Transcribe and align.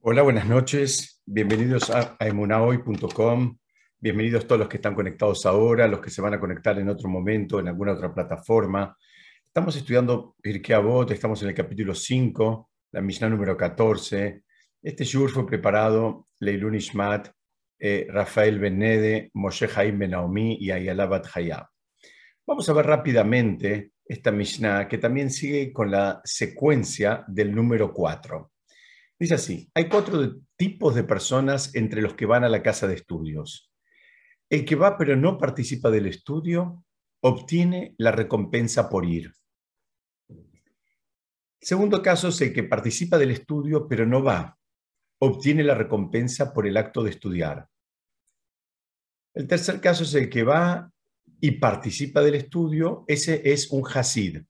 Hola, 0.00 0.22
buenas 0.22 0.46
noches. 0.46 1.20
Bienvenidos 1.26 1.90
a, 1.90 2.16
emunahoy.com. 2.20 3.58
Bienvenidos 3.98 4.46
todos 4.46 4.60
los 4.60 4.68
que 4.68 4.76
están 4.76 4.94
conectados 4.94 5.44
ahora, 5.44 5.88
los 5.88 6.00
que 6.00 6.08
se 6.08 6.22
van 6.22 6.34
a 6.34 6.40
conectar 6.40 6.78
en 6.78 6.88
otro 6.88 7.08
momento, 7.08 7.58
en 7.58 7.66
alguna 7.66 7.94
otra 7.94 8.14
plataforma. 8.14 8.96
Estamos 9.44 9.74
estudiando 9.74 10.36
Pirkei 10.40 10.76
Avot, 10.76 11.10
estamos 11.10 11.42
en 11.42 11.48
el 11.48 11.54
capítulo 11.54 11.96
5, 11.96 12.70
la 12.92 13.00
Mishnah 13.00 13.28
número 13.28 13.56
14. 13.56 14.44
Este 14.80 15.04
shur 15.04 15.30
fue 15.30 15.44
preparado 15.44 16.28
Leilun 16.38 16.76
Ishmat, 16.76 17.30
eh, 17.80 18.06
Rafael 18.08 18.60
Benede, 18.60 19.30
Moshe 19.34 19.68
Haim 19.74 19.98
Ben 19.98 20.12
Naomi 20.12 20.58
y 20.60 20.70
Ayala 20.70 21.06
Bat 21.06 21.26
Hayab. 21.34 21.66
Vamos 22.46 22.68
a 22.68 22.72
ver 22.72 22.86
rápidamente 22.86 23.90
esta 24.04 24.30
Mishnah 24.30 24.86
que 24.86 24.98
también 24.98 25.28
sigue 25.28 25.72
con 25.72 25.90
la 25.90 26.20
secuencia 26.22 27.24
del 27.26 27.52
número 27.52 27.92
4. 27.92 28.52
Dice 29.18 29.34
así, 29.34 29.68
hay 29.74 29.88
cuatro 29.88 30.36
tipos 30.56 30.94
de 30.94 31.02
personas 31.02 31.74
entre 31.74 32.02
los 32.02 32.14
que 32.14 32.26
van 32.26 32.44
a 32.44 32.48
la 32.48 32.62
casa 32.62 32.86
de 32.86 32.94
estudios. 32.94 33.72
El 34.48 34.64
que 34.64 34.76
va 34.76 34.96
pero 34.96 35.16
no 35.16 35.38
participa 35.38 35.90
del 35.90 36.06
estudio 36.06 36.84
obtiene 37.20 37.94
la 37.98 38.12
recompensa 38.12 38.88
por 38.88 39.04
ir. 39.04 39.32
El 40.28 41.66
segundo 41.66 42.00
caso 42.00 42.28
es 42.28 42.40
el 42.40 42.52
que 42.52 42.62
participa 42.62 43.18
del 43.18 43.32
estudio 43.32 43.88
pero 43.88 44.06
no 44.06 44.22
va, 44.22 44.56
obtiene 45.20 45.64
la 45.64 45.74
recompensa 45.74 46.52
por 46.54 46.68
el 46.68 46.76
acto 46.76 47.02
de 47.02 47.10
estudiar. 47.10 47.68
El 49.34 49.48
tercer 49.48 49.80
caso 49.80 50.04
es 50.04 50.14
el 50.14 50.30
que 50.30 50.44
va 50.44 50.92
y 51.40 51.52
participa 51.52 52.22
del 52.22 52.36
estudio, 52.36 53.04
ese 53.08 53.42
es 53.44 53.70
un 53.70 53.84
hasid. 53.84 54.42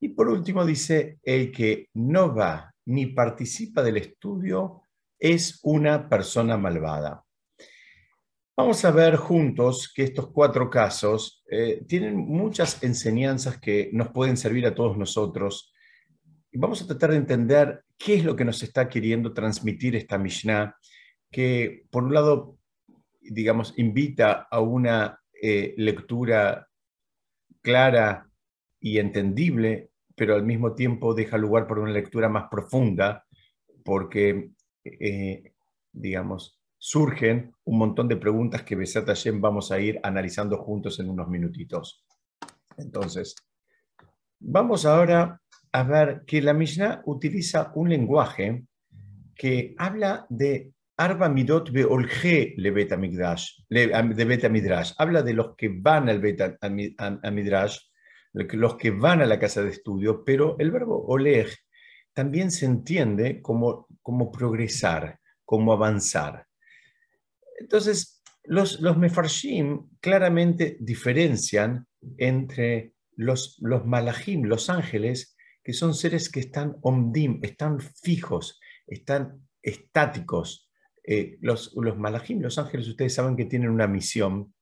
Y 0.00 0.08
por 0.08 0.28
último 0.28 0.64
dice, 0.64 1.18
el 1.22 1.52
que 1.52 1.88
no 1.94 2.34
va 2.34 2.71
ni 2.86 3.06
participa 3.06 3.82
del 3.82 3.98
estudio 3.98 4.82
es 5.18 5.60
una 5.62 6.08
persona 6.08 6.56
malvada. 6.56 7.24
Vamos 8.56 8.84
a 8.84 8.90
ver 8.90 9.16
juntos 9.16 9.90
que 9.94 10.02
estos 10.02 10.30
cuatro 10.30 10.68
casos 10.68 11.42
eh, 11.50 11.84
tienen 11.88 12.16
muchas 12.16 12.82
enseñanzas 12.82 13.58
que 13.58 13.88
nos 13.92 14.08
pueden 14.10 14.36
servir 14.36 14.66
a 14.66 14.74
todos 14.74 14.98
nosotros. 14.98 15.72
Vamos 16.52 16.82
a 16.82 16.86
tratar 16.86 17.12
de 17.12 17.16
entender 17.16 17.84
qué 17.96 18.16
es 18.16 18.24
lo 18.24 18.36
que 18.36 18.44
nos 18.44 18.62
está 18.62 18.88
queriendo 18.88 19.32
transmitir 19.32 19.96
esta 19.96 20.18
Mishnah, 20.18 20.76
que 21.30 21.84
por 21.90 22.04
un 22.04 22.12
lado, 22.12 22.58
digamos, 23.20 23.72
invita 23.78 24.48
a 24.50 24.60
una 24.60 25.18
eh, 25.40 25.74
lectura 25.78 26.68
clara 27.62 28.28
y 28.80 28.98
entendible 28.98 29.91
pero 30.14 30.34
al 30.34 30.44
mismo 30.44 30.74
tiempo 30.74 31.14
deja 31.14 31.38
lugar 31.38 31.66
para 31.66 31.80
una 31.80 31.92
lectura 31.92 32.28
más 32.28 32.44
profunda, 32.50 33.24
porque, 33.84 34.50
eh, 34.84 35.52
digamos, 35.92 36.58
surgen 36.78 37.54
un 37.64 37.78
montón 37.78 38.08
de 38.08 38.16
preguntas 38.16 38.62
que 38.62 38.76
Besat 38.76 39.06
Hashem 39.06 39.40
vamos 39.40 39.70
a 39.70 39.78
ir 39.78 40.00
analizando 40.02 40.58
juntos 40.58 40.98
en 41.00 41.10
unos 41.10 41.28
minutitos. 41.28 42.04
Entonces, 42.76 43.36
vamos 44.40 44.84
ahora 44.84 45.40
a 45.72 45.82
ver 45.84 46.22
que 46.26 46.42
la 46.42 46.54
Mishnah 46.54 47.02
utiliza 47.06 47.72
un 47.74 47.88
lenguaje 47.88 48.64
que 49.34 49.74
habla 49.78 50.26
de 50.28 50.72
Arba 50.96 51.28
Midot 51.28 51.70
Beolge 51.70 52.54
le 52.56 52.70
Beta 52.70 52.96
de 52.96 54.92
habla 54.98 55.22
de 55.22 55.32
los 55.32 55.56
que 55.56 55.68
van 55.68 56.08
al 56.08 56.20
Beta 56.20 56.58
Midrash 56.68 57.78
los 58.32 58.76
que 58.76 58.90
van 58.90 59.20
a 59.20 59.26
la 59.26 59.38
casa 59.38 59.62
de 59.62 59.70
estudio, 59.70 60.24
pero 60.24 60.56
el 60.58 60.70
verbo 60.70 61.04
oleg 61.06 61.48
también 62.12 62.50
se 62.50 62.66
entiende 62.66 63.40
como, 63.40 63.86
como 64.02 64.30
progresar, 64.30 65.20
como 65.44 65.72
avanzar. 65.72 66.46
Entonces, 67.58 68.22
los, 68.44 68.80
los 68.80 68.96
mefarshim 68.96 69.88
claramente 70.00 70.76
diferencian 70.80 71.86
entre 72.18 72.94
los, 73.16 73.58
los 73.60 73.84
los 73.86 74.70
ángeles, 74.70 75.36
que 75.62 75.72
son 75.72 75.94
seres 75.94 76.28
que 76.28 76.40
están 76.40 76.76
omdim, 76.82 77.38
están 77.42 77.80
fijos, 77.80 78.60
están 78.86 79.48
estáticos. 79.62 80.70
Eh, 81.04 81.38
los, 81.40 81.72
los 81.74 81.96
los 81.96 82.58
ángeles, 82.58 82.88
ustedes 82.88 83.14
saben 83.14 83.36
que 83.36 83.44
tienen 83.44 83.70
una 83.70 83.86
misión 83.86 84.52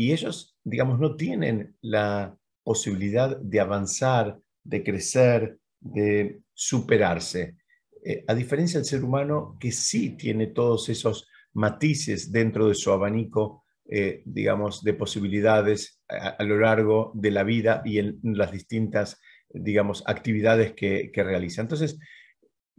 y 0.00 0.12
ellos, 0.12 0.49
digamos, 0.70 1.00
no 1.00 1.16
tienen 1.16 1.76
la 1.80 2.36
posibilidad 2.62 3.36
de 3.36 3.60
avanzar, 3.60 4.38
de 4.62 4.84
crecer, 4.84 5.58
de 5.80 6.40
superarse. 6.54 7.56
Eh, 8.04 8.24
a 8.28 8.34
diferencia 8.34 8.78
del 8.78 8.86
ser 8.86 9.02
humano 9.02 9.56
que 9.58 9.72
sí 9.72 10.16
tiene 10.16 10.46
todos 10.48 10.88
esos 10.88 11.28
matices 11.54 12.30
dentro 12.30 12.68
de 12.68 12.74
su 12.74 12.92
abanico, 12.92 13.64
eh, 13.88 14.22
digamos, 14.24 14.84
de 14.84 14.94
posibilidades 14.94 16.00
a, 16.08 16.42
lo 16.44 16.60
largo 16.60 17.10
de 17.14 17.32
la 17.32 17.42
vida 17.42 17.82
y 17.84 17.98
en 17.98 18.20
las 18.22 18.52
distintas, 18.52 19.20
digamos, 19.48 20.04
actividades 20.06 20.72
que, 20.74 21.10
que 21.12 21.24
realiza. 21.24 21.62
Entonces, 21.62 21.98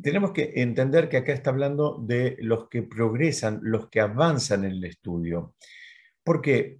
tenemos 0.02 0.32
que 0.32 0.54
entender 0.56 1.10
que 1.10 1.18
acá 1.18 1.34
está 1.34 1.50
hablando 1.50 2.00
de 2.02 2.38
los 2.40 2.70
que 2.70 2.84
progresan, 2.84 3.60
los 3.62 3.90
que 3.90 4.00
avanzan 4.00 4.64
en 4.64 4.72
el 4.72 4.86
estudio. 4.86 5.56
¿Por 6.24 6.42
qué? 6.42 6.80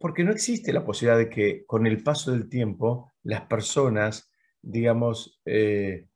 Porque 0.00 0.24
no 0.24 0.32
existe 0.32 0.72
la 0.72 0.84
posibilidad 0.84 1.18
de 1.18 1.28
que 1.28 1.64
con 1.66 1.86
el 1.86 2.02
paso 2.02 2.32
del 2.32 2.48
tiempo 2.48 3.12
las 3.22 3.42
personas, 3.42 4.32
digamos, 4.62 5.42
eh, 5.44 6.06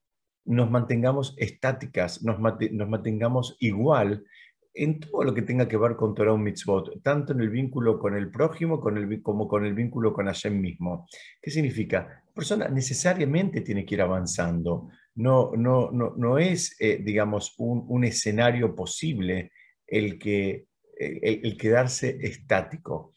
nos 0.46 0.70
mantengamos 0.70 1.34
estáticas, 1.36 2.22
nos, 2.22 2.40
mantengamos 2.40 3.58
igual 3.60 4.24
en 4.72 5.00
todo 5.00 5.22
lo 5.22 5.34
que 5.34 5.42
tenga 5.42 5.68
que 5.68 5.76
ver 5.76 5.96
con 5.96 6.14
Torah 6.14 6.32
o 6.32 6.38
Mitzvot, 6.38 7.02
tanto 7.02 7.34
en 7.34 7.40
el 7.40 7.50
vínculo 7.50 7.98
con 7.98 8.16
el 8.16 8.30
prójimo 8.30 8.80
como 8.80 9.46
con 9.46 9.66
el 9.66 9.74
vínculo 9.74 10.14
con 10.14 10.26
Hashem 10.26 10.58
mismo. 10.58 11.06
¿Qué 11.40 11.50
significa? 11.50 12.22
La 12.26 12.32
persona 12.32 12.68
necesariamente 12.68 13.60
tiene 13.60 13.84
que 13.84 13.96
ir 13.96 14.00
avanzando. 14.00 14.88
No, 15.16 15.52
no, 15.56 15.90
no, 15.92 16.14
no 16.16 16.38
es, 16.38 16.74
eh, 16.80 17.00
digamos, 17.04 17.54
un, 17.58 18.02
escenario 18.02 18.74
posible 18.74 19.52
el, 19.86 20.18
que, 20.18 20.68
el 20.98 21.56
quedarse 21.58 22.18
estático 22.22 23.12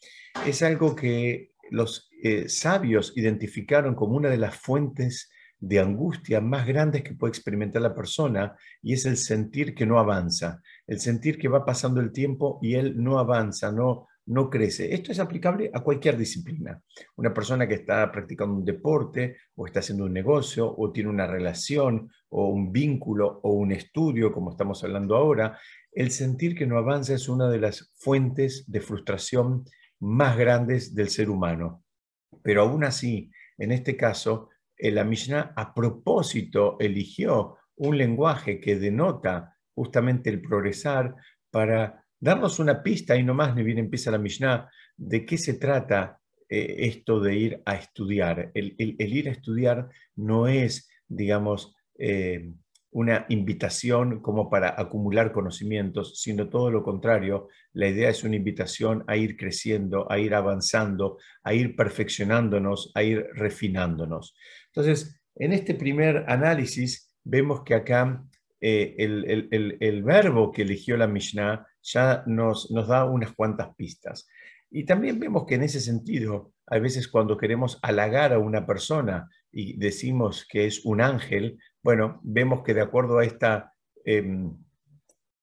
es 0.45 0.61
algo 0.61 0.95
que 0.95 1.51
los 1.69 2.09
eh, 2.23 2.49
sabios 2.49 3.13
identificaron 3.15 3.95
como 3.95 4.15
una 4.15 4.29
de 4.29 4.37
las 4.37 4.55
fuentes 4.55 5.29
de 5.59 5.79
angustia 5.79 6.39
más 6.39 6.67
grandes 6.67 7.03
que 7.03 7.15
puede 7.15 7.31
experimentar 7.31 7.81
la 7.81 7.95
persona 7.95 8.55
y 8.81 8.93
es 8.93 9.05
el 9.05 9.17
sentir 9.17 9.73
que 9.73 9.85
no 9.85 9.99
avanza, 9.99 10.61
el 10.85 10.99
sentir 10.99 11.37
que 11.37 11.47
va 11.47 11.65
pasando 11.65 11.99
el 11.99 12.11
tiempo 12.11 12.59
y 12.61 12.75
él 12.75 13.01
no 13.01 13.17
avanza, 13.17 13.71
no, 13.71 14.07
no 14.27 14.49
crece. 14.49 14.93
Esto 14.93 15.11
es 15.11 15.19
aplicable 15.19 15.71
a 15.73 15.81
cualquier 15.81 16.17
disciplina. 16.17 16.79
Una 17.15 17.33
persona 17.33 17.67
que 17.67 17.75
está 17.75 18.11
practicando 18.11 18.55
un 18.55 18.65
deporte 18.65 19.37
o 19.55 19.65
está 19.65 19.79
haciendo 19.79 20.05
un 20.05 20.13
negocio 20.13 20.73
o 20.77 20.91
tiene 20.91 21.09
una 21.09 21.25
relación 21.25 22.11
o 22.29 22.49
un 22.49 22.71
vínculo 22.71 23.39
o 23.43 23.53
un 23.53 23.71
estudio, 23.71 24.31
como 24.31 24.51
estamos 24.51 24.83
hablando 24.83 25.15
ahora, 25.15 25.57
el 25.91 26.11
sentir 26.11 26.55
que 26.55 26.67
no 26.67 26.77
avanza 26.77 27.15
es 27.15 27.27
una 27.27 27.49
de 27.49 27.59
las 27.59 27.91
fuentes 27.95 28.65
de 28.67 28.81
frustración 28.81 29.65
más 29.99 30.37
grandes 30.37 30.93
del 30.93 31.09
ser 31.09 31.29
humano. 31.29 31.83
Pero 32.43 32.61
aún 32.61 32.83
así, 32.83 33.31
en 33.57 33.71
este 33.71 33.95
caso, 33.95 34.49
eh, 34.77 34.91
la 34.91 35.03
Mishnah 35.03 35.53
a 35.55 35.73
propósito 35.73 36.77
eligió 36.79 37.57
un 37.75 37.97
lenguaje 37.97 38.59
que 38.59 38.77
denota 38.77 39.55
justamente 39.73 40.29
el 40.29 40.41
progresar 40.41 41.15
para 41.51 42.03
darnos 42.19 42.59
una 42.59 42.81
pista, 42.81 43.15
y 43.15 43.23
no 43.23 43.33
más 43.33 43.55
ni 43.55 43.63
bien 43.63 43.77
empieza 43.77 44.11
la 44.11 44.17
Mishnah, 44.17 44.69
de 44.95 45.25
qué 45.25 45.37
se 45.37 45.55
trata 45.55 46.19
eh, 46.49 46.75
esto 46.79 47.19
de 47.19 47.35
ir 47.35 47.61
a 47.65 47.75
estudiar. 47.75 48.51
El, 48.53 48.75
ir 48.77 49.29
a 49.29 49.31
estudiar 49.31 49.89
no 50.15 50.47
es, 50.47 50.89
digamos, 51.07 51.75
eh, 51.97 52.53
una 52.97 53.27
invitación 53.29 54.21
como 54.21 54.49
para 54.49 54.73
acumular 54.75 55.31
conocimientos, 55.31 56.19
sino 56.19 56.49
todo 56.49 56.71
lo 56.71 56.81
contrario. 56.81 57.47
La 57.73 57.87
idea 57.87 58.09
es 58.09 58.23
una 58.23 58.37
invitación 58.37 59.03
a 59.05 59.15
ir 59.15 59.37
creciendo, 59.37 60.11
a 60.11 60.17
ir 60.17 60.33
avanzando, 60.33 61.19
a 61.43 61.53
ir 61.53 61.75
perfeccionándonos, 61.75 62.91
a 62.95 63.03
ir 63.03 63.27
refinándonos. 63.35 64.35
Entonces, 64.73 65.21
en 65.35 65.53
este 65.53 65.75
primer 65.75 66.25
análisis 66.27 67.13
vemos 67.23 67.61
que 67.63 67.75
acá 67.75 68.23
eh, 68.59 68.95
el, 68.97 70.01
verbo 70.01 70.51
que 70.51 70.63
eligió 70.63 70.97
la 70.97 71.05
Mishnah 71.05 71.67
ya 71.83 72.23
nos, 72.25 72.71
nos 72.71 72.87
da 72.87 73.05
unas 73.05 73.31
cuantas 73.33 73.75
pistas. 73.75 74.27
Y 74.71 74.85
también 74.85 75.19
vemos 75.19 75.45
que 75.45 75.53
en 75.53 75.61
ese 75.61 75.81
sentido, 75.81 76.51
a 76.65 76.79
veces 76.79 77.07
cuando 77.07 77.37
queremos 77.37 77.77
halagar 77.83 78.33
a 78.33 78.39
una 78.39 78.65
persona 78.65 79.29
y 79.51 79.77
decimos 79.77 80.45
que 80.49 80.65
es 80.65 80.85
un 80.85 81.01
ángel, 81.01 81.59
bueno, 81.81 82.19
vemos 82.23 82.63
que 82.63 82.73
de 82.73 82.81
acuerdo 82.81 83.19
a 83.19 83.25
esta, 83.25 83.73
em, 84.05 84.55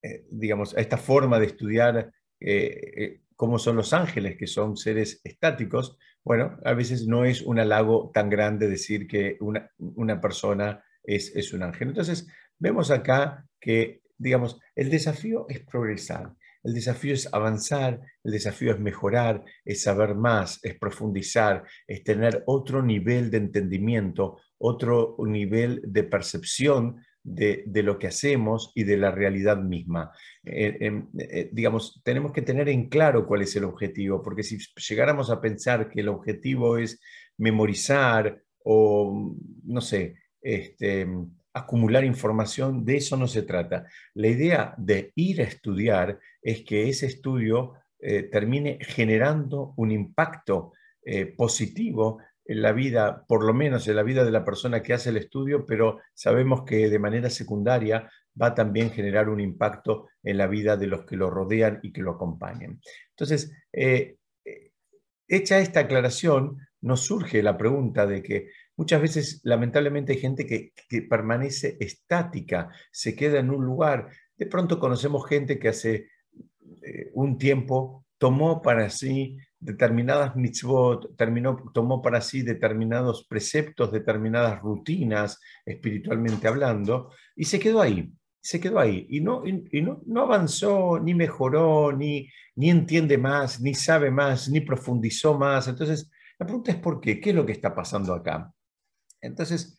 eh, 0.02 0.26
digamos, 0.30 0.76
a 0.76 0.80
esta 0.80 0.96
forma 0.96 1.38
de 1.40 1.46
estudiar 1.46 2.12
eh, 2.40 2.92
eh, 2.96 3.20
cómo 3.36 3.58
son 3.58 3.76
los 3.76 3.92
ángeles, 3.92 4.36
que 4.36 4.46
son 4.46 4.76
seres 4.76 5.20
estáticos, 5.24 5.96
bueno, 6.24 6.58
a 6.64 6.72
veces 6.72 7.06
no 7.06 7.24
es 7.24 7.42
un 7.42 7.58
halago 7.58 8.10
tan 8.14 8.30
grande 8.30 8.68
decir 8.68 9.06
que 9.06 9.36
una, 9.40 10.20
persona 10.20 10.82
es, 11.02 11.34
es, 11.36 11.52
un 11.52 11.62
ángel. 11.62 11.88
Entonces, 11.88 12.26
vemos 12.58 12.90
acá 12.90 13.46
que, 13.60 14.02
digamos, 14.16 14.58
el 14.74 14.88
desafío 14.88 15.46
es 15.50 15.60
progresar. 15.60 16.32
El 16.64 16.74
desafío 16.74 17.14
es 17.14 17.32
avanzar, 17.32 18.00
el 18.24 18.32
desafío 18.32 18.72
es 18.72 18.80
mejorar, 18.80 19.44
es 19.64 19.82
saber 19.82 20.14
más, 20.14 20.58
es 20.64 20.76
profundizar, 20.78 21.62
es 21.86 22.02
tener 22.02 22.42
otro 22.46 22.82
nivel 22.82 23.30
de 23.30 23.36
entendimiento, 23.36 24.38
otro 24.58 25.16
nivel 25.18 25.82
de 25.84 26.04
percepción 26.04 26.96
de, 27.22 27.64
lo 27.82 27.98
que 27.98 28.06
hacemos 28.06 28.72
y 28.74 28.84
de 28.84 28.96
la 28.96 29.10
realidad 29.10 29.58
misma. 29.58 30.10
Eh, 30.42 30.76
em, 30.80 31.08
eh, 31.18 31.50
digamos, 31.52 32.00
tenemos 32.04 32.32
que 32.32 32.42
tener 32.42 32.68
en 32.68 32.88
claro 32.88 33.26
cuál 33.26 33.42
es 33.42 33.54
el 33.56 33.64
objetivo, 33.64 34.22
porque 34.22 34.42
si 34.42 34.58
llegáramos 34.88 35.30
a 35.30 35.40
pensar 35.40 35.88
que 35.88 36.00
el 36.00 36.08
objetivo 36.08 36.78
es 36.78 37.00
memorizar 37.38 38.42
o, 38.64 39.34
no 39.64 39.80
sé, 39.80 40.16
este, 40.40 41.06
acumular 41.54 42.04
información, 42.04 42.84
de 42.84 42.96
eso 42.96 43.16
no 43.16 43.28
se 43.28 43.42
trata. 43.42 43.86
La 44.14 44.26
idea 44.26 44.74
de 44.76 45.12
ir 45.14 45.40
a 45.40 45.44
estudiar 45.44 46.18
es 46.42 46.62
que 46.64 46.88
ese 46.88 47.06
estudio 47.06 47.74
eh, 47.98 48.24
termine 48.24 48.78
generando 48.80 49.72
un 49.76 49.92
impacto 49.92 50.72
eh, 51.04 51.26
positivo 51.26 52.18
en 52.44 52.60
la 52.60 52.72
vida, 52.72 53.24
por 53.26 53.44
lo 53.44 53.54
menos 53.54 53.86
en 53.88 53.96
la 53.96 54.02
vida 54.02 54.24
de 54.24 54.32
la 54.32 54.44
persona 54.44 54.82
que 54.82 54.92
hace 54.92 55.10
el 55.10 55.16
estudio, 55.16 55.64
pero 55.64 56.00
sabemos 56.12 56.64
que 56.64 56.90
de 56.90 56.98
manera 56.98 57.30
secundaria 57.30 58.10
va 58.40 58.48
a 58.48 58.54
también 58.54 58.90
generar 58.90 59.28
un 59.28 59.40
impacto 59.40 60.08
en 60.22 60.36
la 60.36 60.48
vida 60.48 60.76
de 60.76 60.88
los 60.88 61.06
que 61.06 61.16
lo 61.16 61.30
rodean 61.30 61.78
y 61.82 61.92
que 61.92 62.02
lo 62.02 62.10
acompañen. 62.10 62.80
Entonces, 63.10 63.52
eh, 63.72 64.16
hecha 65.28 65.58
esta 65.58 65.80
aclaración, 65.80 66.58
nos 66.84 67.00
surge 67.00 67.42
la 67.42 67.56
pregunta 67.56 68.06
de 68.06 68.22
que 68.22 68.50
Muchas 68.76 69.00
veces, 69.00 69.40
lamentablemente, 69.44 70.12
hay 70.12 70.18
gente 70.18 70.46
que, 70.46 70.72
permanece 71.02 71.76
estática, 71.78 72.70
se 72.90 73.14
queda 73.14 73.38
en 73.38 73.50
un 73.50 73.64
lugar. 73.64 74.08
De 74.36 74.46
pronto 74.46 74.80
conocemos 74.80 75.28
gente 75.28 75.58
que 75.58 75.68
hace 75.68 76.08
eh, 76.82 77.10
un 77.14 77.38
tiempo 77.38 78.04
tomó 78.18 78.62
para 78.62 78.90
sí 78.90 79.36
determinadas 79.60 80.36
mitzvot, 80.36 81.16
terminó, 81.16 81.56
tomó 81.72 82.02
para 82.02 82.20
sí 82.20 82.42
determinados 82.42 83.26
preceptos, 83.26 83.92
determinadas 83.92 84.60
rutinas, 84.60 85.40
espiritualmente 85.64 86.48
hablando, 86.48 87.10
y 87.34 87.44
se 87.44 87.58
quedó 87.58 87.80
ahí, 87.80 88.12
se 88.40 88.60
quedó 88.60 88.78
ahí. 88.78 89.06
Y 89.08 89.20
no, 89.20 89.42
y 89.46 89.80
no, 89.80 90.02
no 90.06 90.22
avanzó, 90.22 90.98
ni 91.00 91.14
mejoró, 91.14 91.92
ni, 91.92 92.28
ni 92.56 92.70
entiende 92.70 93.18
más, 93.18 93.60
ni 93.60 93.72
sabe 93.74 94.10
más, 94.10 94.48
ni 94.50 94.60
profundizó 94.60 95.38
más. 95.38 95.68
Entonces, 95.68 96.10
la 96.38 96.46
pregunta 96.46 96.72
es 96.72 96.78
¿por 96.78 97.00
qué? 97.00 97.20
¿Qué 97.20 97.30
es 97.30 97.36
lo 97.36 97.46
que 97.46 97.52
está 97.52 97.74
pasando 97.74 98.12
acá? 98.12 98.52
Entonces, 99.24 99.76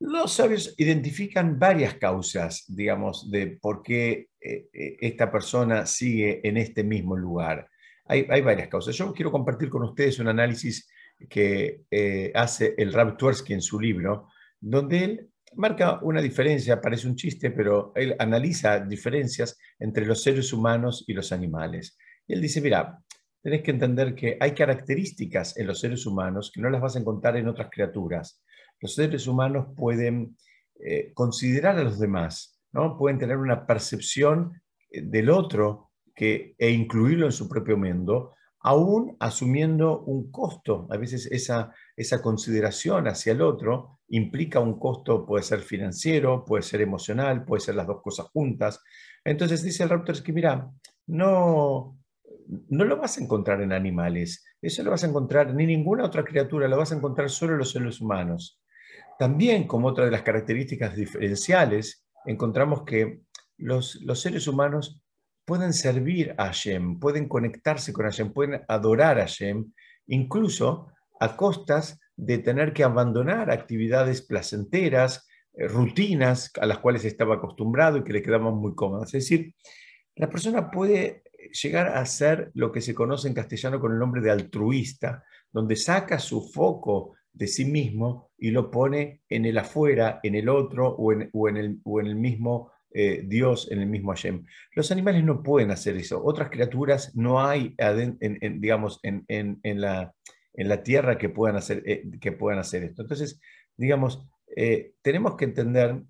los 0.00 0.32
sabios 0.32 0.74
identifican 0.78 1.58
varias 1.58 1.94
causas, 1.94 2.64
digamos, 2.68 3.30
de 3.30 3.58
por 3.60 3.82
qué 3.82 4.30
eh, 4.40 4.68
eh, 4.72 4.96
esta 5.00 5.30
persona 5.30 5.84
sigue 5.84 6.40
en 6.42 6.56
este 6.56 6.82
mismo 6.82 7.16
lugar. 7.16 7.68
Hay, 8.06 8.40
varias 8.40 8.68
causas. 8.68 8.96
Yo 8.96 9.12
quiero 9.12 9.30
compartir 9.30 9.68
con 9.68 9.84
ustedes 9.84 10.18
un 10.18 10.26
análisis 10.26 10.88
que 11.28 11.82
eh, 11.90 12.32
hace 12.34 12.74
el 12.76 12.92
Rab 12.92 13.16
Twersky 13.16 13.52
en 13.52 13.62
su 13.62 13.78
libro, 13.78 14.28
donde 14.58 15.04
él 15.04 15.30
marca 15.54 16.00
una 16.02 16.20
diferencia, 16.20 16.80
parece 16.80 17.06
un 17.06 17.14
chiste, 17.14 17.50
pero 17.52 17.92
él 17.94 18.16
analiza 18.18 18.80
diferencias 18.80 19.56
entre 19.78 20.06
los 20.06 20.24
seres 20.24 20.52
humanos 20.52 21.04
y 21.06 21.12
los 21.12 21.30
animales. 21.30 21.96
Él 22.26 22.40
dice, 22.40 22.60
mira, 22.60 22.98
tenés 23.42 23.62
que 23.62 23.70
entender 23.70 24.14
que 24.14 24.38
hay 24.40 24.52
características 24.52 25.56
en 25.56 25.68
los 25.68 25.78
seres 25.78 26.04
humanos 26.04 26.50
que 26.52 26.60
no 26.60 26.70
las 26.70 26.80
vas 26.80 26.96
a 26.96 27.00
encontrar 27.00 27.36
en 27.36 27.46
otras 27.46 27.68
criaturas 27.70 28.42
los 28.80 28.94
seres 28.94 29.26
humanos 29.26 29.68
pueden 29.76 30.36
eh, 30.78 31.12
considerar 31.12 31.78
a 31.78 31.84
los 31.84 31.98
demás, 31.98 32.58
¿no? 32.72 32.96
pueden 32.96 33.18
tener 33.18 33.36
una 33.36 33.66
percepción 33.66 34.62
eh, 34.90 35.02
del 35.02 35.30
otro 35.30 35.90
que, 36.14 36.54
e 36.58 36.70
incluirlo 36.70 37.26
en 37.26 37.32
su 37.32 37.48
propio 37.48 37.76
mundo, 37.76 38.34
aún 38.60 39.16
asumiendo 39.20 40.00
un 40.00 40.30
costo. 40.30 40.86
A 40.90 40.96
veces 40.96 41.26
esa, 41.30 41.72
esa 41.96 42.22
consideración 42.22 43.08
hacia 43.08 43.32
el 43.32 43.42
otro 43.42 44.00
implica 44.08 44.60
un 44.60 44.78
costo, 44.78 45.26
puede 45.26 45.42
ser 45.42 45.60
financiero, 45.60 46.44
puede 46.44 46.62
ser 46.62 46.80
emocional, 46.80 47.44
puede 47.44 47.60
ser 47.60 47.74
las 47.74 47.86
dos 47.86 48.02
cosas 48.02 48.26
juntas. 48.26 48.80
Entonces 49.24 49.62
dice 49.62 49.82
el 49.82 49.88
raptor 49.90 50.22
que, 50.22 50.32
mira, 50.32 50.70
no, 51.06 51.98
no 52.68 52.84
lo 52.84 52.96
vas 52.96 53.18
a 53.18 53.22
encontrar 53.22 53.62
en 53.62 53.72
animales, 53.72 54.44
eso 54.60 54.82
lo 54.82 54.90
vas 54.90 55.04
a 55.04 55.08
encontrar 55.08 55.54
ni 55.54 55.66
ninguna 55.66 56.04
otra 56.04 56.24
criatura, 56.24 56.68
lo 56.68 56.76
vas 56.76 56.92
a 56.92 56.96
encontrar 56.96 57.30
solo 57.30 57.52
en 57.52 57.58
los 57.58 57.70
seres 57.70 58.00
humanos. 58.00 58.60
También, 59.20 59.66
como 59.66 59.88
otra 59.88 60.06
de 60.06 60.10
las 60.10 60.22
características 60.22 60.96
diferenciales, 60.96 62.06
encontramos 62.24 62.84
que 62.86 63.20
los, 63.58 64.00
seres 64.14 64.48
humanos 64.48 65.02
pueden 65.44 65.74
servir 65.74 66.34
a 66.38 66.46
Hashem, 66.46 66.98
pueden 66.98 67.28
conectarse 67.28 67.92
con 67.92 68.06
Hashem, 68.06 68.32
pueden 68.32 68.62
adorar 68.66 69.18
a 69.18 69.26
Hashem, 69.26 69.74
incluso 70.06 70.86
a 71.20 71.36
costas 71.36 72.00
de 72.16 72.38
tener 72.38 72.72
que 72.72 72.82
abandonar 72.82 73.50
actividades 73.50 74.22
placenteras, 74.22 75.28
eh, 75.52 75.68
rutinas 75.68 76.50
a 76.58 76.64
las 76.64 76.78
cuales 76.78 77.04
estaba 77.04 77.34
acostumbrado 77.34 77.98
y 77.98 78.04
que 78.04 78.14
le 78.14 78.22
quedaban 78.22 78.54
muy 78.54 78.74
cómodas. 78.74 79.12
Es 79.12 79.24
decir, 79.24 79.54
la 80.16 80.30
persona 80.30 80.70
puede 80.70 81.24
llegar 81.62 81.88
a 81.88 82.06
ser 82.06 82.52
lo 82.54 82.72
que 82.72 82.80
se 82.80 82.94
conoce 82.94 83.28
en 83.28 83.34
castellano 83.34 83.80
con 83.80 83.92
el 83.92 83.98
nombre 83.98 84.22
de 84.22 84.30
altruista, 84.30 85.22
donde 85.52 85.76
saca 85.76 86.18
su 86.18 86.48
foco 86.48 87.16
de 87.32 87.46
sí 87.46 87.64
mismo 87.64 88.30
y 88.38 88.50
lo 88.50 88.70
pone 88.70 89.22
en 89.28 89.44
el 89.44 89.58
afuera, 89.58 90.20
en 90.22 90.34
el 90.34 90.48
otro 90.48 90.88
o 90.88 91.12
en, 91.12 91.22
el, 91.22 91.80
en 91.84 92.06
el, 92.06 92.16
mismo 92.16 92.72
eh, 92.92 93.22
Dios, 93.24 93.70
en 93.70 93.80
el 93.80 93.86
mismo 93.86 94.10
Hashem. 94.10 94.44
Los 94.74 94.90
animales 94.90 95.24
no 95.24 95.42
pueden 95.42 95.70
hacer 95.70 95.96
eso. 95.96 96.22
Otras 96.24 96.50
criaturas 96.50 97.14
no 97.14 97.40
hay, 97.40 97.74
en, 97.78 98.60
digamos, 98.60 99.00
en, 99.02 99.24
la, 99.62 100.14
en 100.54 100.68
la 100.68 100.82
tierra 100.82 101.18
que 101.18 101.28
puedan, 101.28 101.56
hacer, 101.56 101.82
eh, 101.86 102.02
que 102.20 102.32
puedan 102.32 102.58
hacer 102.58 102.84
esto. 102.84 103.02
Entonces, 103.02 103.40
digamos, 103.76 104.26
eh, 104.56 104.94
tenemos 105.02 105.36
que 105.36 105.44
entender 105.44 106.02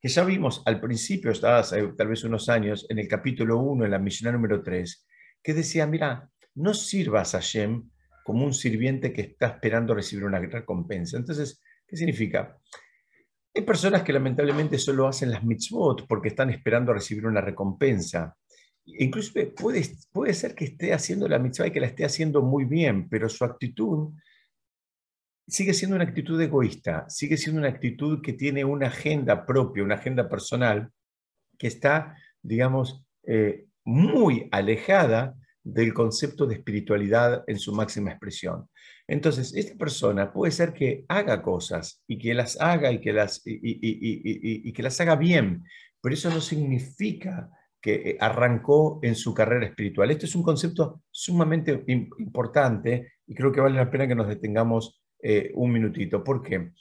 que 0.00 0.08
ya 0.08 0.24
vimos 0.24 0.62
al 0.66 0.80
principio, 0.80 1.30
hace 1.30 1.88
tal 1.96 2.08
vez 2.08 2.24
unos 2.24 2.48
años, 2.48 2.86
en 2.90 2.98
el 2.98 3.08
capítulo 3.08 3.58
1, 3.58 3.86
en 3.86 3.90
la 3.90 3.98
misión 3.98 4.32
número 4.34 4.62
3, 4.62 5.06
que 5.42 5.54
decía, 5.54 5.86
mira, 5.86 6.30
no 6.54 6.74
sirvas 6.74 7.34
a 7.34 7.38
Hashem 7.38 7.88
como 8.24 8.44
un 8.46 8.54
sirviente 8.54 9.12
que 9.12 9.20
está 9.20 9.46
esperando 9.48 9.94
recibir 9.94 10.24
una 10.24 10.40
recompensa. 10.40 11.18
Entonces, 11.18 11.62
¿qué 11.86 11.96
significa? 11.96 12.58
Hay 13.54 13.62
personas 13.62 14.02
que 14.02 14.14
lamentablemente 14.14 14.78
solo 14.78 15.06
hacen 15.06 15.30
las 15.30 15.44
mitzvot 15.44 16.06
porque 16.08 16.28
están 16.28 16.50
esperando 16.50 16.92
recibir 16.92 17.26
una 17.26 17.42
recompensa. 17.42 18.34
Incluso 18.86 19.32
puede, 19.54 19.82
puede 20.10 20.32
ser 20.32 20.54
que 20.54 20.64
esté 20.64 20.94
haciendo 20.94 21.28
la 21.28 21.38
mitzvah 21.38 21.66
y 21.66 21.70
que 21.70 21.80
la 21.80 21.86
esté 21.86 22.06
haciendo 22.06 22.42
muy 22.42 22.64
bien, 22.64 23.08
pero 23.10 23.28
su 23.28 23.44
actitud 23.44 24.14
sigue 25.46 25.74
siendo 25.74 25.96
una 25.96 26.06
actitud 26.06 26.40
egoísta, 26.40 27.04
sigue 27.10 27.36
siendo 27.36 27.60
una 27.60 27.68
actitud 27.68 28.22
que 28.22 28.32
tiene 28.32 28.64
una 28.64 28.86
agenda 28.86 29.44
propia, 29.44 29.84
una 29.84 29.96
agenda 29.96 30.30
personal, 30.30 30.90
que 31.58 31.66
está, 31.66 32.16
digamos, 32.42 33.04
eh, 33.24 33.66
muy 33.84 34.48
alejada 34.50 35.36
del 35.64 35.94
concepto 35.94 36.46
de 36.46 36.56
espiritualidad 36.56 37.42
en 37.46 37.58
su 37.58 37.72
máxima 37.72 38.10
expresión. 38.10 38.68
Entonces, 39.08 39.54
esta 39.54 39.76
persona 39.76 40.32
puede 40.32 40.52
ser 40.52 40.74
que 40.74 41.04
haga 41.08 41.42
cosas 41.42 42.02
y 42.06 42.18
que 42.18 42.34
las 42.34 42.60
haga 42.60 42.92
y 42.92 43.00
que 43.00 43.12
las, 43.12 43.42
y, 43.44 44.72
que 44.72 44.82
las 44.82 45.00
haga 45.00 45.16
bien, 45.16 45.64
pero 46.00 46.14
eso 46.14 46.30
no 46.30 46.40
significa 46.40 47.50
que 47.80 47.94
eh, 47.94 48.16
arrancó 48.20 49.00
en 49.02 49.14
su 49.14 49.34
carrera 49.34 49.66
espiritual. 49.66 50.10
Este 50.10 50.26
es 50.26 50.34
un 50.34 50.42
concepto 50.42 51.02
sumamente 51.10 51.84
importante 51.86 53.12
y 53.26 53.34
creo 53.34 53.52
que 53.52 53.60
vale 53.60 53.76
la 53.76 53.90
pena 53.90 54.06
que 54.06 54.14
nos 54.14 54.28
detengamos 54.28 55.02
eh, 55.22 55.50
un 55.54 55.72
minutito. 55.72 56.22
¿Por 56.22 56.42
qué? 56.42 56.72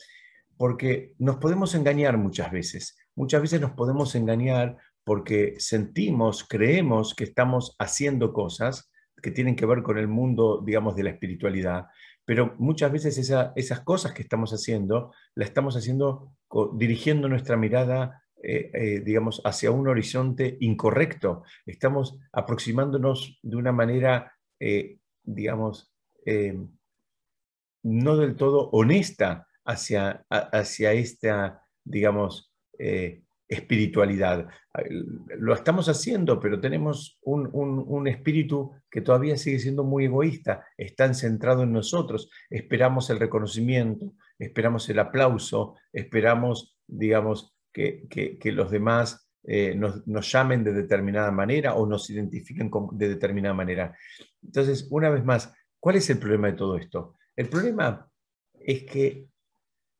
Porque 0.57 1.13
nos 1.19 1.37
podemos 1.37 1.73
engañar 1.75 2.17
muchas 2.17 2.51
veces. 2.51 2.97
Muchas 3.15 3.41
veces 3.41 3.61
nos 3.61 3.71
podemos 3.71 4.15
engañar 4.15 4.77
porque 5.03 5.55
sentimos, 5.59 6.45
creemos 6.47 7.13
que 7.13 7.25
estamos 7.25 7.75
haciendo 7.79 8.33
cosas 8.33 8.91
que 9.21 9.31
tienen 9.31 9.55
que 9.55 9.65
ver 9.65 9.83
con 9.83 9.97
el 9.97 10.07
mundo, 10.07 10.61
digamos, 10.65 10.95
de 10.95 11.03
la 11.03 11.09
espiritualidad, 11.11 11.85
pero 12.25 12.55
muchas 12.57 12.91
veces 12.91 13.17
esas 13.55 13.79
cosas 13.81 14.13
que 14.13 14.21
estamos 14.21 14.51
haciendo, 14.51 15.13
las 15.35 15.49
estamos 15.49 15.75
haciendo 15.75 16.33
dirigiendo 16.73 17.27
nuestra 17.27 17.57
mirada, 17.57 18.23
eh, 18.41 18.71
eh, 18.73 18.99
digamos, 18.99 19.41
hacia 19.45 19.71
un 19.71 19.87
horizonte 19.87 20.57
incorrecto. 20.61 21.43
Estamos 21.65 22.19
aproximándonos 22.31 23.39
de 23.41 23.55
una 23.55 23.71
manera, 23.71 24.33
eh, 24.59 24.99
digamos, 25.23 25.89
no 27.83 28.17
del 28.17 28.35
todo 28.37 28.69
honesta 28.71 29.47
hacia, 29.65 30.25
hacia 30.29 30.93
esta, 30.93 31.65
digamos, 31.83 32.53
espiritualidad. 33.53 34.47
Lo 35.37 35.53
estamos 35.53 35.87
haciendo, 35.87 36.39
pero 36.39 36.59
tenemos 36.59 37.19
un, 37.21 38.07
espíritu 38.07 38.71
que 38.89 39.01
todavía 39.01 39.37
sigue 39.37 39.59
siendo 39.59 39.83
muy 39.83 40.05
egoísta, 40.05 40.65
está 40.77 41.11
centrado 41.13 41.63
en 41.63 41.71
nosotros, 41.71 42.29
esperamos 42.49 43.09
el 43.09 43.19
reconocimiento, 43.19 44.13
esperamos 44.37 44.89
el 44.89 44.99
aplauso, 44.99 45.75
esperamos, 45.91 46.77
digamos, 46.87 47.55
que, 47.71 48.07
los 48.45 48.71
demás 48.71 49.29
eh, 49.43 49.75
nos, 49.75 50.31
llamen 50.31 50.63
de 50.63 50.73
determinada 50.73 51.31
manera 51.31 51.75
o 51.75 51.85
nos 51.85 52.09
identifiquen 52.09 52.69
de 52.93 53.09
determinada 53.09 53.53
manera. 53.53 53.95
Entonces, 54.41 54.87
una 54.89 55.09
vez 55.09 55.23
más, 55.23 55.53
¿cuál 55.79 55.95
es 55.95 56.09
el 56.09 56.17
problema 56.17 56.47
de 56.47 56.57
todo 56.57 56.77
esto? 56.77 57.15
El 57.35 57.49
problema 57.49 58.07
es 58.59 58.83
que 58.83 59.27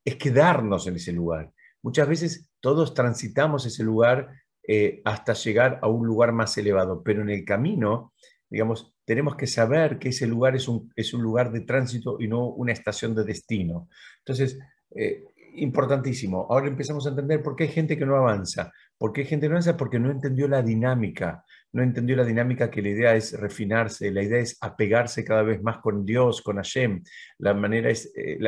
es 0.04 0.16
quedarnos 0.16 0.86
en 0.86 0.96
ese 0.96 1.12
lugar. 1.12 1.50
Muchas 1.82 2.08
veces 2.08 2.50
todos 2.64 2.94
transitamos 2.94 3.66
ese 3.66 3.84
lugar 3.84 4.30
eh, 4.66 5.02
hasta 5.04 5.34
llegar 5.34 5.78
a 5.82 5.88
un 5.88 6.06
lugar 6.06 6.32
más 6.32 6.56
elevado, 6.56 7.02
pero 7.02 7.20
en 7.20 7.28
el 7.28 7.44
camino, 7.44 8.14
digamos, 8.48 8.94
tenemos 9.04 9.36
que 9.36 9.46
saber 9.46 9.98
que 9.98 10.08
ese 10.08 10.26
lugar 10.26 10.56
es 10.56 10.66
un, 10.66 10.90
es 10.96 11.12
un 11.12 11.22
lugar 11.22 11.52
de 11.52 11.60
tránsito 11.60 12.16
y 12.18 12.26
no 12.26 12.46
una 12.46 12.72
estación 12.72 13.14
de 13.14 13.24
destino. 13.24 13.90
Entonces, 14.20 14.58
eh, 14.96 15.24
importantísimo. 15.56 16.46
Ahora 16.50 16.68
empezamos 16.68 17.06
a 17.06 17.10
entender 17.10 17.42
por 17.42 17.56
qué 17.56 17.64
hay 17.64 17.70
gente 17.70 17.96
que 17.96 18.06
no 18.06 18.16
avanza. 18.16 18.72
¿Por 18.98 19.12
qué 19.12 19.22
hay 19.22 19.26
gente 19.26 19.46
que 19.46 19.50
no 19.50 19.54
avanza? 19.56 19.76
Porque 19.76 19.98
no 19.98 20.10
entendió 20.10 20.48
la 20.48 20.62
dinámica. 20.62 21.44
No 21.72 21.82
entendió 21.82 22.14
la 22.16 22.24
dinámica 22.24 22.70
que 22.70 22.82
la 22.82 22.90
idea 22.90 23.16
es 23.16 23.38
refinarse, 23.38 24.12
la 24.12 24.22
idea 24.22 24.38
es 24.38 24.56
apegarse 24.60 25.24
cada 25.24 25.42
vez 25.42 25.60
más 25.60 25.78
con 25.78 26.04
Dios, 26.04 26.40
con 26.40 26.56
Hashem. 26.56 27.02
La 27.38 27.52
manera 27.52 27.90
es, 27.90 28.12
eh, 28.16 28.38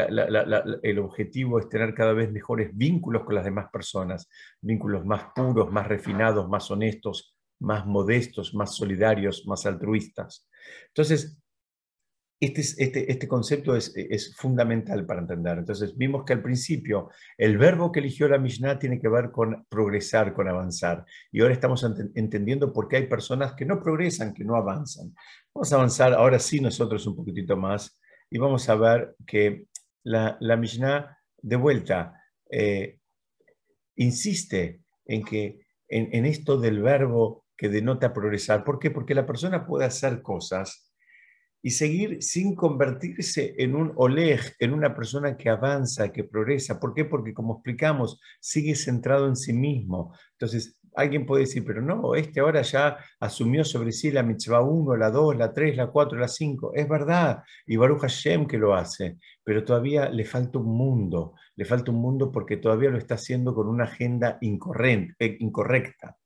el 0.82 0.98
objetivo 1.00 1.58
es 1.58 1.68
tener 1.68 1.92
cada 1.92 2.12
vez 2.12 2.30
mejores 2.30 2.70
vínculos 2.72 3.24
con 3.24 3.34
las 3.34 3.44
demás 3.44 3.66
personas, 3.72 4.28
vínculos 4.60 5.04
más 5.04 5.24
puros, 5.34 5.72
más 5.72 5.88
refinados, 5.88 6.48
más 6.48 6.70
honestos, 6.70 7.36
más 7.58 7.84
modestos, 7.84 8.54
más 8.54 8.76
solidarios, 8.76 9.44
más 9.46 9.66
altruistas. 9.66 10.48
Entonces, 10.88 11.36
este, 12.38 12.60
este, 12.60 13.10
este, 13.10 13.28
concepto 13.28 13.74
es, 13.74 13.92
es, 13.96 14.36
fundamental 14.36 15.06
para 15.06 15.20
entender. 15.20 15.56
Entonces, 15.58 15.96
vimos 15.96 16.24
que 16.24 16.34
al 16.34 16.42
principio 16.42 17.08
el 17.38 17.56
verbo 17.56 17.90
que 17.90 18.00
eligió 18.00 18.28
la 18.28 18.38
Mishnah 18.38 18.78
tiene 18.78 19.00
que 19.00 19.08
ver 19.08 19.30
con 19.30 19.64
progresar, 19.70 20.34
con 20.34 20.46
avanzar. 20.46 21.06
Y 21.32 21.40
ahora 21.40 21.54
estamos 21.54 21.82
entendiendo 22.14 22.74
por 22.74 22.88
qué 22.88 22.96
hay 22.96 23.06
personas 23.06 23.54
que 23.54 23.64
no 23.64 23.82
progresan, 23.82 24.34
que 24.34 24.44
no 24.44 24.54
avanzan. 24.54 25.14
Vamos 25.54 25.72
a 25.72 25.76
avanzar 25.76 26.12
ahora 26.12 26.38
sí 26.38 26.60
nosotros 26.60 27.06
un 27.06 27.16
poquitito 27.16 27.56
más 27.56 27.98
y 28.28 28.38
vamos 28.38 28.68
a 28.68 28.74
ver 28.74 29.16
que 29.26 29.64
la, 30.02 30.36
la 30.40 30.56
Mishnah, 30.56 31.18
de 31.40 31.56
vuelta, 31.56 32.22
eh, 32.50 32.98
insiste 33.96 34.82
en, 35.06 35.24
que, 35.24 35.60
en, 35.88 36.10
en 36.12 36.26
esto 36.26 36.58
del 36.58 36.82
verbo 36.82 37.46
que 37.56 37.70
denota 37.70 38.12
progresar. 38.12 38.62
¿Por 38.62 38.78
qué? 38.78 38.90
Porque 38.90 39.14
la 39.14 39.24
persona 39.24 39.66
puede 39.66 39.86
hacer 39.86 40.20
cosas 40.20 40.85
y 41.66 41.70
seguir 41.70 42.22
sin 42.22 42.54
convertirse 42.54 43.56
en 43.58 43.74
un 43.74 43.92
oleg, 43.96 44.40
en 44.60 44.72
una 44.72 44.94
persona 44.94 45.36
que 45.36 45.48
avanza, 45.48 46.12
que 46.12 46.22
progresa. 46.22 46.78
¿Por 46.78 46.94
qué? 46.94 47.04
Porque 47.04 47.34
como 47.34 47.54
explicamos, 47.54 48.20
sigue 48.38 48.76
centrado 48.76 49.26
en 49.26 49.34
sí 49.34 49.52
mismo. 49.52 50.14
Entonces, 50.34 50.78
alguien 50.94 51.26
puede 51.26 51.42
decir, 51.42 51.64
pero 51.66 51.82
no, 51.82 52.14
este 52.14 52.38
ahora 52.38 52.62
ya 52.62 52.98
asumió 53.18 53.64
sobre 53.64 53.90
sí 53.90 54.12
la 54.12 54.22
mitzvah 54.22 54.60
1, 54.60 54.96
la 54.96 55.10
2, 55.10 55.36
la 55.38 55.52
3, 55.52 55.76
la 55.76 55.88
4, 55.88 56.16
la 56.16 56.28
5. 56.28 56.70
Es 56.72 56.88
verdad, 56.88 57.42
y 57.66 57.74
Baruch 57.74 58.02
Hashem 58.02 58.46
que 58.46 58.58
lo 58.58 58.72
hace, 58.72 59.16
pero 59.42 59.64
todavía 59.64 60.08
le 60.08 60.24
falta 60.24 60.60
un 60.60 60.68
mundo, 60.68 61.34
le 61.56 61.64
falta 61.64 61.90
un 61.90 62.00
mundo 62.00 62.30
porque 62.30 62.58
todavía 62.58 62.90
lo 62.90 62.98
está 62.98 63.16
haciendo 63.16 63.52
con 63.52 63.66
una 63.66 63.86
agenda 63.86 64.38
eh, 64.40 65.36
incorrecta. 65.40 66.16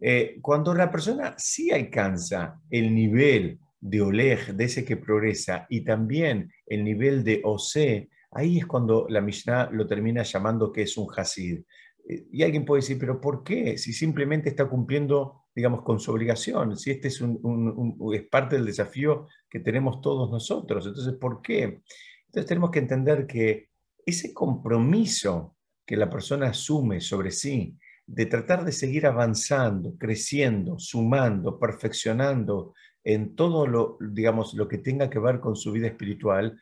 Eh, 0.00 0.38
cuando 0.42 0.74
la 0.74 0.90
persona 0.90 1.36
sí 1.38 1.70
alcanza 1.70 2.60
el 2.68 2.92
nivel 2.92 3.60
de 3.80 4.00
Oleg, 4.00 4.54
de 4.54 4.64
ese 4.64 4.84
que 4.84 4.96
progresa, 4.96 5.66
y 5.68 5.82
también 5.82 6.50
el 6.66 6.84
nivel 6.84 7.24
de 7.24 7.40
Ose, 7.44 8.08
ahí 8.30 8.58
es 8.58 8.66
cuando 8.66 9.06
la 9.08 9.20
Mishnah 9.20 9.70
lo 9.70 9.86
termina 9.86 10.22
llamando 10.22 10.72
que 10.72 10.82
es 10.82 10.96
un 10.96 11.08
Hasid. 11.14 11.62
Eh, 12.08 12.26
y 12.32 12.42
alguien 12.42 12.64
puede 12.64 12.82
decir, 12.82 12.98
pero 12.98 13.20
¿por 13.20 13.42
qué? 13.42 13.78
Si 13.78 13.92
simplemente 13.92 14.48
está 14.48 14.66
cumpliendo, 14.68 15.44
digamos, 15.54 15.82
con 15.82 16.00
su 16.00 16.12
obligación, 16.12 16.76
si 16.76 16.90
este 16.90 17.08
es, 17.08 17.20
un, 17.20 17.96
es 18.14 18.22
parte 18.28 18.56
del 18.56 18.66
desafío 18.66 19.28
que 19.48 19.60
tenemos 19.60 20.00
todos 20.00 20.30
nosotros, 20.30 20.86
entonces, 20.86 21.14
¿por 21.14 21.42
qué? 21.42 21.82
Entonces 22.26 22.46
tenemos 22.46 22.70
que 22.70 22.80
entender 22.80 23.26
que 23.26 23.68
ese 24.04 24.32
compromiso 24.32 25.56
que 25.84 25.96
la 25.96 26.10
persona 26.10 26.48
asume 26.48 27.00
sobre 27.00 27.30
sí, 27.30 27.76
de 28.06 28.26
tratar 28.26 28.64
de 28.64 28.72
seguir 28.72 29.06
avanzando, 29.06 29.96
creciendo, 29.98 30.78
sumando, 30.78 31.58
perfeccionando 31.58 32.74
en 33.06 33.36
todo 33.36 33.68
lo, 33.68 33.98
digamos, 34.00 34.54
lo 34.54 34.66
que 34.66 34.78
tenga 34.78 35.08
que 35.08 35.20
ver 35.20 35.38
con 35.38 35.54
su 35.54 35.70
vida 35.70 35.86
espiritual, 35.86 36.58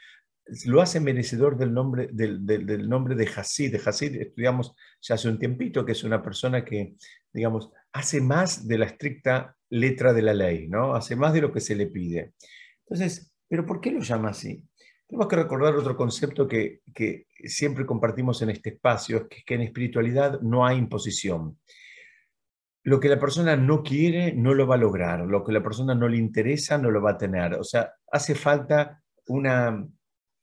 lo 0.67 0.83
hace 0.83 1.01
merecedor 1.01 1.57
del 1.57 1.73
nombre, 1.73 2.11
del, 2.13 2.87
nombre 2.87 3.15
de 3.15 3.27
Hasid. 3.27 3.75
Hasid 3.77 4.17
estudiamos 4.17 4.75
ya 5.01 5.15
hace 5.15 5.31
un 5.31 5.39
tiempito, 5.39 5.87
que 5.87 5.93
es 5.93 6.05
una 6.05 6.23
persona 6.23 6.63
que, 6.63 6.97
digamos, 7.33 7.71
hace 7.95 8.21
más 8.21 8.69
de 8.69 8.77
la 8.77 8.85
estricta 8.85 9.57
letra 9.71 10.13
de 10.13 10.21
la 10.21 10.35
ley, 10.35 10.69
¿no? 10.69 10.95
Hace 10.95 11.17
más 11.17 11.33
de 11.33 11.41
lo 11.41 11.51
que 11.51 11.61
se 11.61 11.75
le 11.75 11.87
pide. 11.87 12.35
Entonces, 12.87 13.33
¿pero 13.49 13.65
por 13.65 13.81
qué 13.81 13.91
lo 13.91 14.01
llama 14.01 14.29
así? 14.29 14.63
Tenemos 15.09 15.29
que 15.29 15.37
recordar 15.37 15.75
otro 15.75 15.97
concepto 15.97 16.47
que, 16.47 16.81
que 16.95 17.27
siempre 17.45 17.87
compartimos 17.87 18.43
en 18.43 18.51
este 18.51 18.69
espacio, 18.69 19.29
es 19.31 19.45
que 19.47 19.55
en 19.55 19.63
espiritualidad 19.63 20.43
no 20.43 20.67
hay 20.67 20.77
imposición 20.77 21.59
lo 22.85 23.01
que 23.01 23.09
la 23.09 23.19
persona 23.19 23.57
no 23.57 23.83
quiere 23.83 24.33
no 24.35 24.53
lo 24.53 24.67
va 24.67 24.75
a 24.75 24.79
lograr, 24.79 25.21
lo 25.21 25.43
que 25.43 25.53
la 25.53 25.63
persona 25.63 25.95
no 25.95 26.07
le 26.07 26.19
interesa 26.19 26.77
no 26.77 26.91
lo 26.91 27.01
va 27.01 27.13
a 27.13 27.19
tener. 27.19 27.55
O 27.55 27.65
sea, 27.65 27.95
hace 28.13 28.35
falta 28.35 29.03
un 29.27 29.95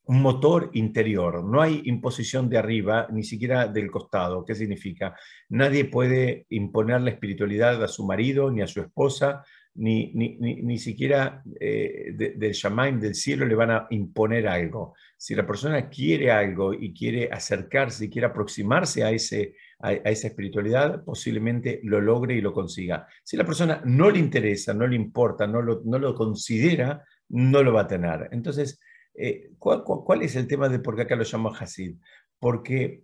motor 0.08 0.72
interior, 0.74 1.44
no 1.44 1.62
hay 1.62 1.84
imposición 1.86 2.50
de 2.50 2.58
arriba, 2.58 3.08
ni 3.12 3.24
siquiera 3.24 3.68
del 3.68 3.92
costado. 3.92 4.44
¿Qué 4.44 4.56
significa? 4.56 5.16
Nadie 5.50 5.86
puede 5.86 6.48
imponer 6.50 7.02
la 7.02 7.12
espiritualidad 7.12 7.84
a 7.84 7.88
su 7.88 8.08
marido 8.08 8.50
ni 8.50 8.62
a 8.62 8.68
su 8.68 8.82
esposa, 8.82 9.44
ni, 9.76 10.12
ni, 10.14 10.38
ni, 10.38 10.78
siquiera 10.80 11.44
eh, 11.60 12.12
del 12.36 12.52
Shamaim, 12.52 13.00
del 13.00 13.16
cielo, 13.16 13.46
le 13.46 13.56
van 13.56 13.72
a 13.72 13.88
imponer 13.92 14.48
algo. 14.48 14.96
Si 15.16 15.36
la 15.36 15.46
persona 15.46 15.90
quiere 15.90 16.32
algo 16.32 16.74
y 16.74 16.92
quiere 16.92 17.30
acercarse 17.32 18.06
y 18.06 18.10
quiere 18.10 18.28
aproximarse 18.28 19.04
a 19.04 19.12
ese 19.12 19.56
a, 19.82 19.94
esa 19.94 20.28
espiritualidad, 20.28 21.04
posiblemente 21.04 21.80
lo 21.84 22.02
logre 22.02 22.36
y 22.36 22.42
lo 22.42 22.54
consiga. 22.54 23.08
Si 23.24 23.36
la 23.38 23.46
persona 23.46 23.82
no 23.86 24.10
le 24.10 24.20
interesa, 24.20 24.74
no 24.74 24.88
le 24.88 24.96
importa, 24.96 25.48
no 25.48 25.62
lo, 25.62 25.82
no 25.86 26.00
lo 26.00 26.16
considera, 26.16 27.04
no 27.30 27.64
lo 27.64 27.74
va 27.74 27.82
a 27.82 27.88
tener. 27.88 28.30
Entonces, 28.32 28.80
eh, 29.14 29.52
¿cuál, 29.58 30.22
es 30.22 30.36
el 30.36 30.48
tema 30.48 30.70
de 30.70 30.80
por 30.80 30.96
qué 30.96 31.04
acá 31.04 31.16
lo 31.16 31.24
llamo 31.24 31.54
Hasid? 31.54 31.96
Porque, 32.40 33.04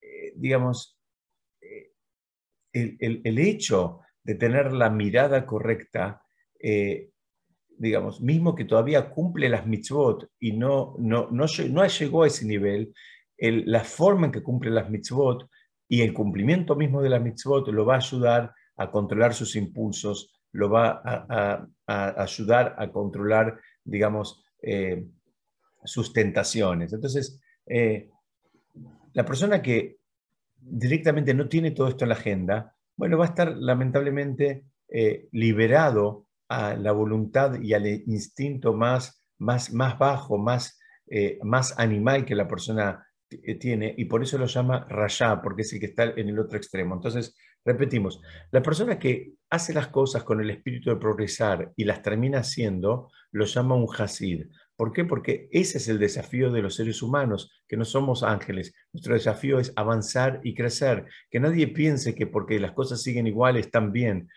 eh, 0.00 0.32
digamos, 0.36 0.98
eh, 1.60 1.92
el, 2.72 3.20
el, 3.24 3.38
hecho 3.38 4.00
de 4.22 4.34
tener 4.34 4.72
la 4.72 4.90
mirada 4.90 5.46
correcta, 5.46 6.22
digamos, 7.76 8.22
mismo 8.22 8.54
que 8.54 8.64
todavía 8.64 9.10
cumple 9.10 9.50
las 9.50 9.66
mitzvot 9.66 10.30
y 10.40 10.52
no, 10.52 10.96
no, 10.98 11.28
no, 11.30 11.44
no 11.70 11.86
llegó 11.86 12.22
a 12.22 12.26
ese 12.26 12.46
nivel, 12.46 12.94
la 13.36 13.84
forma 13.84 14.26
en 14.26 14.32
que 14.32 14.42
cumple 14.42 14.70
las 14.70 14.88
mitzvot 14.88 15.50
y 15.88 16.02
el 16.02 16.12
cumplimiento 16.12 16.76
mismo 16.76 17.02
de 17.02 17.10
la 17.10 17.18
mitzvot 17.18 17.68
lo 17.68 17.84
va 17.84 17.94
a 17.94 17.98
ayudar 17.98 18.54
a 18.76 18.90
controlar 18.90 19.34
sus 19.34 19.56
impulsos, 19.56 20.32
lo 20.52 20.70
va 20.70 21.02
a, 21.04 21.66
ayudar 21.86 22.74
a 22.78 22.90
controlar, 22.90 23.60
digamos, 23.84 24.42
eh, 24.62 25.06
sus 25.84 26.12
tentaciones. 26.12 26.92
Entonces, 26.92 27.40
eh, 27.66 28.10
la 29.12 29.24
persona 29.24 29.60
que 29.60 29.98
directamente 30.56 31.34
no 31.34 31.48
tiene 31.48 31.72
todo 31.72 31.88
esto 31.88 32.04
en 32.04 32.08
la 32.08 32.14
agenda, 32.14 32.74
bueno, 32.96 33.18
va 33.18 33.26
a 33.26 33.28
estar 33.28 33.54
lamentablemente 33.56 34.64
eh, 34.88 35.28
liberado 35.32 36.26
a 36.48 36.74
la 36.74 36.92
voluntad 36.92 37.60
y 37.60 37.74
al 37.74 37.86
instinto 37.86 38.72
más, 38.72 39.22
más, 39.38 39.72
más 39.72 39.98
bajo, 39.98 40.38
más, 40.38 40.78
más 41.42 41.78
animal 41.78 42.24
que 42.24 42.34
la 42.34 42.48
persona 42.48 43.06
tiene 43.60 43.94
y 43.96 44.04
por 44.06 44.22
eso 44.22 44.38
lo 44.38 44.46
llama 44.46 44.86
Rasha, 44.88 45.40
porque 45.42 45.62
es 45.62 45.72
el 45.72 45.80
que 45.80 45.86
está 45.86 46.04
en 46.04 46.28
el 46.28 46.38
otro 46.38 46.56
extremo. 46.56 46.94
Entonces, 46.94 47.36
repetimos, 47.64 48.20
la 48.50 48.62
persona 48.62 48.98
que 48.98 49.32
hace 49.50 49.72
las 49.72 49.88
cosas 49.88 50.22
con 50.24 50.40
el 50.40 50.50
espíritu 50.50 50.90
de 50.90 50.96
progresar 50.96 51.72
y 51.76 51.84
las 51.84 52.02
termina 52.02 52.40
haciendo, 52.40 53.10
lo 53.32 53.44
llama 53.46 53.74
un 53.74 53.88
Hasid. 53.96 54.46
¿Por 54.76 54.92
qué? 54.92 55.04
Porque 55.04 55.48
ese 55.52 55.78
es 55.78 55.88
el 55.88 56.00
desafío 56.00 56.50
de 56.50 56.60
los 56.60 56.74
seres 56.74 57.00
humanos, 57.00 57.62
que 57.68 57.76
no 57.76 57.84
somos 57.84 58.24
ángeles. 58.24 58.74
Nuestro 58.92 59.14
desafío 59.14 59.60
es 59.60 59.72
avanzar 59.76 60.40
y 60.42 60.54
crecer. 60.54 61.06
Que 61.30 61.38
nadie 61.38 61.68
piense 61.68 62.14
que 62.14 62.26
porque 62.26 62.58
las 62.58 62.72
cosas 62.72 63.00
siguen 63.00 63.28
iguales 63.28 63.66
están 63.66 63.92
bien. 63.92 64.28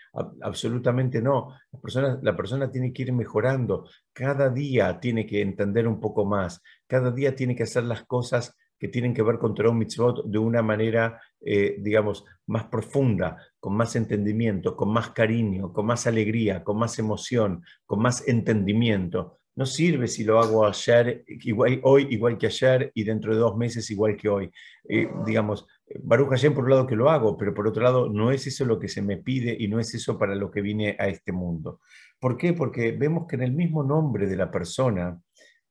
absolutamente 0.41 1.23
no. 1.23 1.55
La 1.71 1.79
persona, 1.79 2.19
la 2.21 2.35
persona 2.35 2.71
tiene 2.71 2.93
que 2.93 3.01
ir 3.01 3.13
mejorando. 3.13 3.89
Cada 4.13 4.51
día 4.51 4.99
tiene 4.99 5.25
que 5.25 5.41
entender 5.41 5.87
un 5.87 5.99
poco 5.99 6.23
más. 6.23 6.61
Cada 6.85 7.09
día 7.11 7.35
tiene 7.35 7.55
que 7.55 7.63
hacer 7.63 7.83
las 7.83 8.05
cosas 8.05 8.55
que 8.79 8.87
tienen 8.87 9.13
que 9.13 9.23
ver 9.23 9.37
con 9.37 9.53
Torah 9.53 9.71
Mitzvot 9.71 10.25
de 10.25 10.37
una 10.37 10.61
manera, 10.61 11.19
eh, 11.41 11.77
digamos, 11.79 12.25
más 12.47 12.65
profunda, 12.65 13.37
con 13.59 13.75
más 13.75 13.95
entendimiento, 13.95 14.75
con 14.75 14.89
más 14.89 15.11
cariño, 15.11 15.73
con 15.73 15.85
más 15.85 16.07
alegría, 16.07 16.63
con 16.63 16.77
más 16.77 16.99
emoción, 16.99 17.63
con 17.85 18.01
más 18.01 18.27
entendimiento. 18.27 19.39
no 19.55 19.65
sirve 19.65 20.07
si 20.07 20.23
lo 20.23 20.39
hago 20.39 20.67
ayer, 20.67 21.23
igual, 21.27 21.79
hoy 21.83 22.07
igual 22.11 22.37
que 22.37 22.45
ayer 22.45 22.91
y 22.93 23.03
dentro 23.03 23.33
de 23.33 23.39
dos 23.39 23.57
meses 23.57 23.89
igual 23.89 24.15
que 24.15 24.29
hoy. 24.29 24.51
Eh, 24.87 25.09
digamos, 25.25 25.65
Baruch 26.03 26.29
Hashem 26.29 26.53
por 26.53 26.65
un 26.65 26.69
lado 26.69 26.85
que 26.85 26.95
lo 26.95 27.09
hago, 27.09 27.35
pero 27.37 27.55
por 27.55 27.67
otro 27.67 27.81
lado 27.81 28.07
no 28.07 28.31
es 28.31 28.45
eso 28.45 28.65
lo 28.65 28.77
que 28.77 28.87
se 28.87 29.01
me 29.01 29.17
pide 29.17 29.55
y 29.57 29.67
no 29.67 29.79
es 29.79 29.95
eso 29.95 30.17
para 30.17 30.35
lo 30.35 30.51
que 30.51 30.61
vine 30.61 30.95
a 30.99 31.07
este 31.07 31.31
mundo. 31.31 31.79
¿Por 32.19 32.37
qué? 32.37 32.53
Porque 32.53 32.91
vemos 32.91 33.25
que 33.27 33.35
en 33.35 33.43
el 33.43 33.53
mismo 33.53 33.83
nombre 33.83 34.27
de 34.27 34.35
la 34.35 34.51
persona 34.51 35.19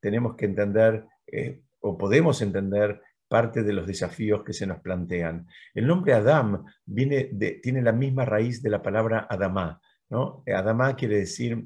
tenemos 0.01 0.37
que 0.37 0.47
entender 0.47 1.05
eh, 1.27 1.61
o 1.87 1.97
podemos 1.97 2.43
entender 2.43 3.00
parte 3.28 3.62
de 3.62 3.73
los 3.73 3.87
desafíos 3.87 4.43
que 4.45 4.52
se 4.52 4.66
nos 4.66 4.81
plantean. 4.81 5.47
El 5.75 5.87
nombre 5.87 6.14
Adam 6.14 6.64
tiene 6.85 7.83
la 7.83 7.93
misma 7.93 8.25
raíz 8.25 8.62
de 8.62 8.71
la 8.71 8.83
palabra 8.83 9.26
Adamá. 9.28 9.81
¿no? 10.09 10.43
Adamá 10.47 10.97
quiere 10.97 11.19
decir 11.19 11.64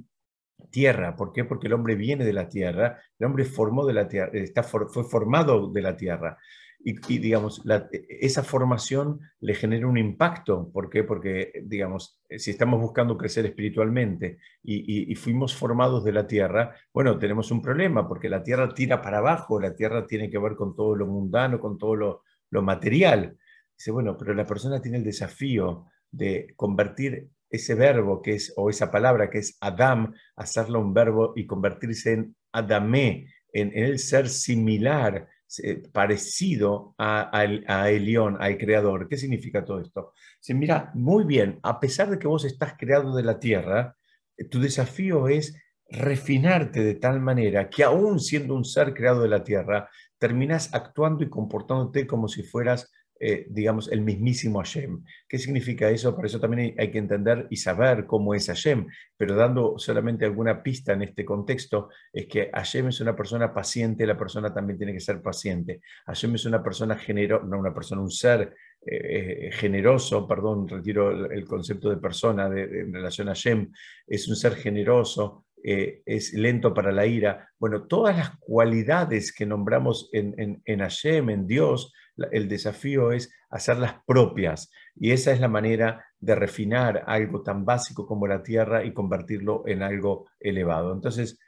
tierra. 0.71 1.17
¿Por 1.17 1.33
qué? 1.33 1.45
Porque 1.45 1.67
el 1.67 1.73
hombre 1.73 1.95
viene 1.95 2.25
de 2.25 2.33
la 2.33 2.49
tierra, 2.49 3.01
el 3.19 3.27
hombre 3.27 3.45
formó 3.45 3.87
de 3.87 3.95
la 3.95 4.09
tierra, 4.09 4.31
está, 4.35 4.63
fue 4.63 5.05
formado 5.05 5.71
de 5.71 5.83
la 5.83 5.97
tierra. 5.97 6.39
Y, 6.83 7.19
digamos, 7.19 7.63
esa 8.09 8.43
formación 8.43 9.21
le 9.41 9.55
genera 9.55 9.87
un 9.87 9.99
impacto. 9.99 10.71
¿Por 10.73 10.89
qué? 10.89 11.05
Porque, 11.05 11.53
digamos, 11.65 12.21
si 12.39 12.53
estamos 12.53 12.81
buscando 12.81 13.19
crecer 13.19 13.45
espiritualmente 13.45 14.39
y, 14.63 15.15
fuimos 15.15 15.55
formados 15.55 16.05
de 16.05 16.13
la 16.13 16.27
tierra, 16.27 16.75
bueno, 16.93 17.19
tenemos 17.19 17.51
un 17.51 17.61
problema 17.61 18.09
porque 18.09 18.31
la 18.31 18.43
tierra 18.43 18.73
tira 18.75 19.03
para 19.03 19.19
abajo, 19.19 19.61
la 19.61 19.75
tierra 19.75 20.07
tiene 20.07 20.31
que 20.31 20.39
ver 20.39 20.57
con 20.57 20.75
todo 20.75 20.97
lo 20.97 21.07
mundano, 21.07 21.61
con 21.61 21.77
todo 21.77 21.97
lo, 21.97 22.23
lo 22.51 22.63
material. 22.63 23.37
Dice, 23.77 23.91
bueno, 23.91 24.17
pero 24.17 24.33
la 24.33 24.47
persona 24.47 24.81
tiene 24.81 24.99
el 24.99 25.05
desafío 25.05 25.87
de 26.11 26.55
convertir 26.57 27.31
ese 27.51 27.75
verbo 27.75 28.23
que 28.23 28.35
es, 28.35 28.53
o 28.57 28.71
esa 28.71 28.91
palabra 28.91 29.29
que 29.29 29.39
es 29.39 29.57
Adam, 29.61 30.15
hacerlo 30.37 30.81
un 30.81 30.95
verbo 30.95 31.33
y 31.37 31.47
convertirse 31.47 32.13
en 32.13 32.37
Adamé, 32.53 33.27
en, 33.53 33.73
el 33.75 33.99
ser 33.99 34.29
similar, 34.29 35.29
eh, 35.59 35.83
parecido 35.93 36.95
a, 36.99 37.37
a, 37.37 37.91
Elión, 37.91 38.37
al 38.41 38.57
creador. 38.57 39.09
¿Qué 39.09 39.17
significa 39.17 39.65
todo 39.65 39.81
esto? 39.81 40.13
Se 40.39 40.55
mira, 40.55 40.93
muy 40.95 41.25
bien, 41.25 41.59
a 41.63 41.81
pesar 41.81 42.11
de 42.11 42.19
que 42.19 42.29
vos 42.29 42.45
estás 42.45 42.75
creado 42.79 43.17
de 43.17 43.25
la 43.25 43.41
tierra, 43.41 43.97
eh, 44.37 44.45
tu 44.45 44.61
desafío 44.61 45.29
es 45.29 45.57
refinarte 45.89 46.85
de 46.85 46.95
tal 46.95 47.21
manera 47.21 47.69
que 47.69 47.83
aún 47.83 48.21
siendo 48.21 48.55
un 48.55 48.65
ser 48.65 48.95
creado 48.95 49.23
de 49.23 49.29
la 49.29 49.43
tierra, 49.43 49.89
terminas 50.19 50.73
actuando 50.73 51.25
y 51.25 51.29
comportándote 51.29 52.07
como 52.07 52.29
si 52.29 52.45
fueras 52.45 52.93
eh, 53.23 53.47
digamos, 53.51 53.93
el 53.93 54.01
mismísimo 54.01 54.61
Hashem. 54.61 55.05
¿Qué 55.29 55.37
significa 55.37 55.91
eso? 55.91 56.17
Por 56.17 56.25
eso 56.25 56.41
también 56.41 56.75
hay, 56.79 56.91
que 56.91 56.97
entender 56.97 57.47
y 57.51 57.57
saber 57.57 58.07
cómo 58.07 58.35
es 58.35 58.47
Hashem, 58.47 58.87
pero 59.15 59.35
dando 59.35 59.75
solamente 59.77 60.25
alguna 60.25 60.63
pista 60.63 60.95
en 60.95 61.03
este 61.03 61.23
contexto, 61.27 61.91
es 62.15 62.25
que 62.25 62.51
Hashem 62.51 62.89
es 62.89 62.99
una 63.03 63.15
persona 63.15 63.53
paciente, 63.53 64.07
la 64.07 64.17
persona 64.17 64.55
también 64.55 64.79
tiene 64.79 64.95
que 64.95 65.01
ser 65.01 65.21
paciente. 65.21 65.83
Hashem 66.07 66.35
es 66.37 66.47
una 66.47 66.63
persona 66.63 66.97
generosa, 66.97 67.45
no 67.45 67.59
una 67.59 67.75
persona, 67.75 68.01
un 68.01 68.11
ser 68.11 68.55
eh, 68.87 69.49
eh, 69.49 69.51
generoso, 69.53 70.27
perdón, 70.27 70.67
retiro 70.67 71.31
el, 71.31 71.45
concepto 71.45 71.91
de 71.91 71.99
persona 71.99 72.47
en 72.47 72.91
relación 72.91 73.29
a 73.29 73.33
Hashem, 73.33 73.71
es 74.07 74.29
un 74.29 74.37
ser 74.37 74.55
generoso, 74.55 75.45
es 75.63 76.33
lento 76.33 76.73
para 76.73 76.91
la 76.91 77.05
ira. 77.05 77.51
Bueno, 77.59 77.87
todas 77.87 78.17
las 78.17 78.31
cualidades 78.39 79.31
que 79.31 79.45
nombramos 79.45 80.09
en, 80.15 80.35
en, 80.39 80.63
en 80.65 80.81
Hashem, 80.81 81.29
en 81.29 81.47
Dios, 81.47 81.93
el 82.31 82.49
desafío 82.49 83.13
es 83.13 83.33
hacerlas 83.51 83.97
propias 84.07 84.71
y 84.97 85.13
esa 85.13 85.33
es 85.33 85.41
la 85.41 85.49
manera 85.49 86.05
de 86.19 86.35
refinar 86.35 87.05
algo 87.07 87.43
tan 87.43 87.65
básico 87.65 88.07
como 88.07 88.27
la 88.27 88.43
tierra 88.43 88.85
y 88.85 88.93
convertirlo 88.93 89.63
en 89.67 89.83
algo 89.83 90.29
elevado. 90.39 90.93
Entonces, 90.93 91.39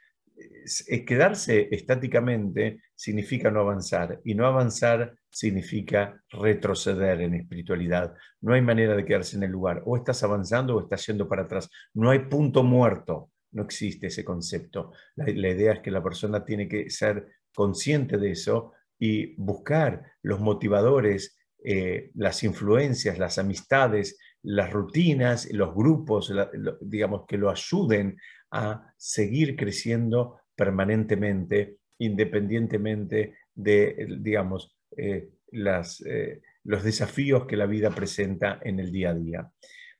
quedarse 1.05 1.67
estáticamente 1.71 2.81
significa 2.95 3.51
no 3.51 3.61
avanzar 3.61 4.19
y 4.23 4.35
no 4.35 4.45
avanzar 4.45 5.15
significa 5.29 6.21
retroceder 6.29 7.21
en 7.21 7.35
espiritualidad. 7.35 8.13
No 8.41 8.53
hay 8.53 8.61
manera 8.61 8.95
de 8.95 9.05
quedarse 9.05 9.37
en 9.37 9.43
el 9.43 9.51
lugar. 9.51 9.81
O 9.85 9.97
estás 9.97 10.23
avanzando 10.23 10.75
o 10.75 10.81
estás 10.81 11.05
yendo 11.07 11.27
para 11.27 11.43
atrás. 11.43 11.69
No 11.93 12.09
hay 12.09 12.19
punto 12.19 12.63
muerto. 12.63 13.31
No 13.51 13.63
existe 13.63 14.07
ese 14.07 14.23
concepto. 14.23 14.91
La, 15.15 15.25
la 15.25 15.49
idea 15.49 15.73
es 15.73 15.79
que 15.81 15.91
la 15.91 16.03
persona 16.03 16.43
tiene 16.43 16.67
que 16.67 16.89
ser 16.89 17.27
consciente 17.53 18.17
de 18.17 18.31
eso 18.31 18.73
y 18.99 19.35
buscar 19.35 20.03
los 20.21 20.39
motivadores, 20.39 21.37
eh, 21.63 22.11
las 22.15 22.43
influencias, 22.43 23.17
las 23.17 23.37
amistades, 23.37 24.17
las 24.43 24.71
rutinas, 24.71 25.49
los 25.51 25.73
grupos, 25.73 26.33
digamos, 26.81 27.25
que 27.25 27.37
lo 27.37 27.49
ayuden 27.49 28.17
a 28.51 28.93
seguir 28.97 29.55
creciendo 29.55 30.41
permanentemente, 30.55 31.77
independientemente 31.99 33.35
de, 33.53 34.07
digamos, 34.19 34.75
eh, 34.97 35.29
las, 35.51 36.01
eh, 36.05 36.41
los 36.63 36.83
desafíos 36.83 37.45
que 37.45 37.57
la 37.57 37.65
vida 37.65 37.89
presenta 37.91 38.59
en 38.61 38.79
el 38.79 38.91
día 38.91 39.11
a 39.11 39.15
día. 39.15 39.51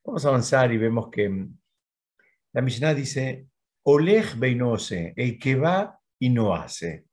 Vamos 0.03 0.25
a 0.25 0.29
avanzar 0.29 0.71
y 0.73 0.77
vemos 0.77 1.09
que 1.09 1.29
mm, 1.29 1.57
la 2.53 2.61
Mishnah 2.61 2.93
dice, 2.93 3.47
Oleg 3.83 4.35
Beinose, 4.37 5.13
el 5.15 5.39
que 5.39 5.55
va 5.55 5.99
y 6.19 6.29
no 6.29 6.53
hace 6.53 7.05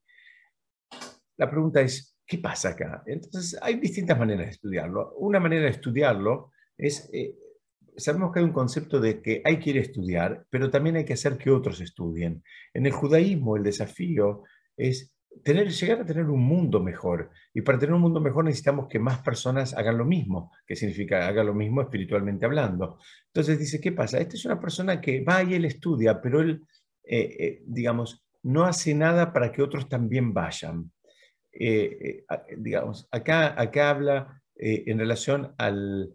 la 1.40 1.50
pregunta 1.50 1.80
es, 1.80 2.18
¿qué 2.26 2.36
pasa 2.36 2.68
acá? 2.68 3.02
Entonces, 3.06 3.58
hay 3.62 3.80
distintas 3.80 4.18
maneras 4.18 4.44
de 4.44 4.52
estudiarlo. 4.52 5.14
Una 5.16 5.40
manera 5.40 5.62
de 5.64 5.70
estudiarlo 5.70 6.52
es, 6.76 7.08
eh, 7.14 7.34
sabemos 7.96 8.30
que 8.30 8.40
hay 8.40 8.44
un 8.44 8.52
concepto 8.52 9.00
de 9.00 9.22
que 9.22 9.40
hay 9.42 9.58
que 9.58 9.70
ir 9.70 9.78
a 9.78 9.80
estudiar, 9.80 10.46
pero 10.50 10.70
también 10.70 10.96
hay 10.96 11.06
que 11.06 11.14
hacer 11.14 11.38
que 11.38 11.50
otros 11.50 11.80
estudien. 11.80 12.44
En 12.74 12.84
el 12.84 12.92
judaísmo, 12.92 13.56
el 13.56 13.62
desafío 13.62 14.42
es 14.76 15.16
tener, 15.42 15.70
llegar 15.70 16.02
a 16.02 16.04
tener 16.04 16.26
un 16.26 16.42
mundo 16.42 16.80
mejor. 16.82 17.30
Y 17.54 17.62
para 17.62 17.78
tener 17.78 17.94
un 17.94 18.02
mundo 18.02 18.20
mejor 18.20 18.44
necesitamos 18.44 18.86
que 18.86 18.98
más 18.98 19.22
personas 19.22 19.72
hagan 19.72 19.96
lo 19.96 20.04
mismo, 20.04 20.52
que 20.66 20.76
significa 20.76 21.26
hagan 21.26 21.46
lo 21.46 21.54
mismo 21.54 21.80
espiritualmente 21.80 22.44
hablando. 22.44 22.98
Entonces 23.28 23.58
dice, 23.58 23.80
¿qué 23.80 23.92
pasa? 23.92 24.18
Esta 24.18 24.34
es 24.34 24.44
una 24.44 24.60
persona 24.60 25.00
que 25.00 25.24
va 25.24 25.42
y 25.42 25.54
él 25.54 25.64
estudia, 25.64 26.20
pero 26.20 26.42
él, 26.42 26.60
eh, 27.02 27.34
eh, 27.38 27.62
digamos, 27.64 28.26
no 28.42 28.64
hace 28.64 28.94
nada 28.94 29.32
para 29.32 29.50
que 29.50 29.62
otros 29.62 29.88
también 29.88 30.34
vayan. 30.34 30.90
Eh, 31.52 32.24
eh, 32.28 32.56
digamos, 32.56 33.08
acá, 33.10 33.60
acá 33.60 33.90
habla 33.90 34.42
eh, 34.56 34.84
en 34.86 34.98
relación 34.98 35.54
al 35.58 36.14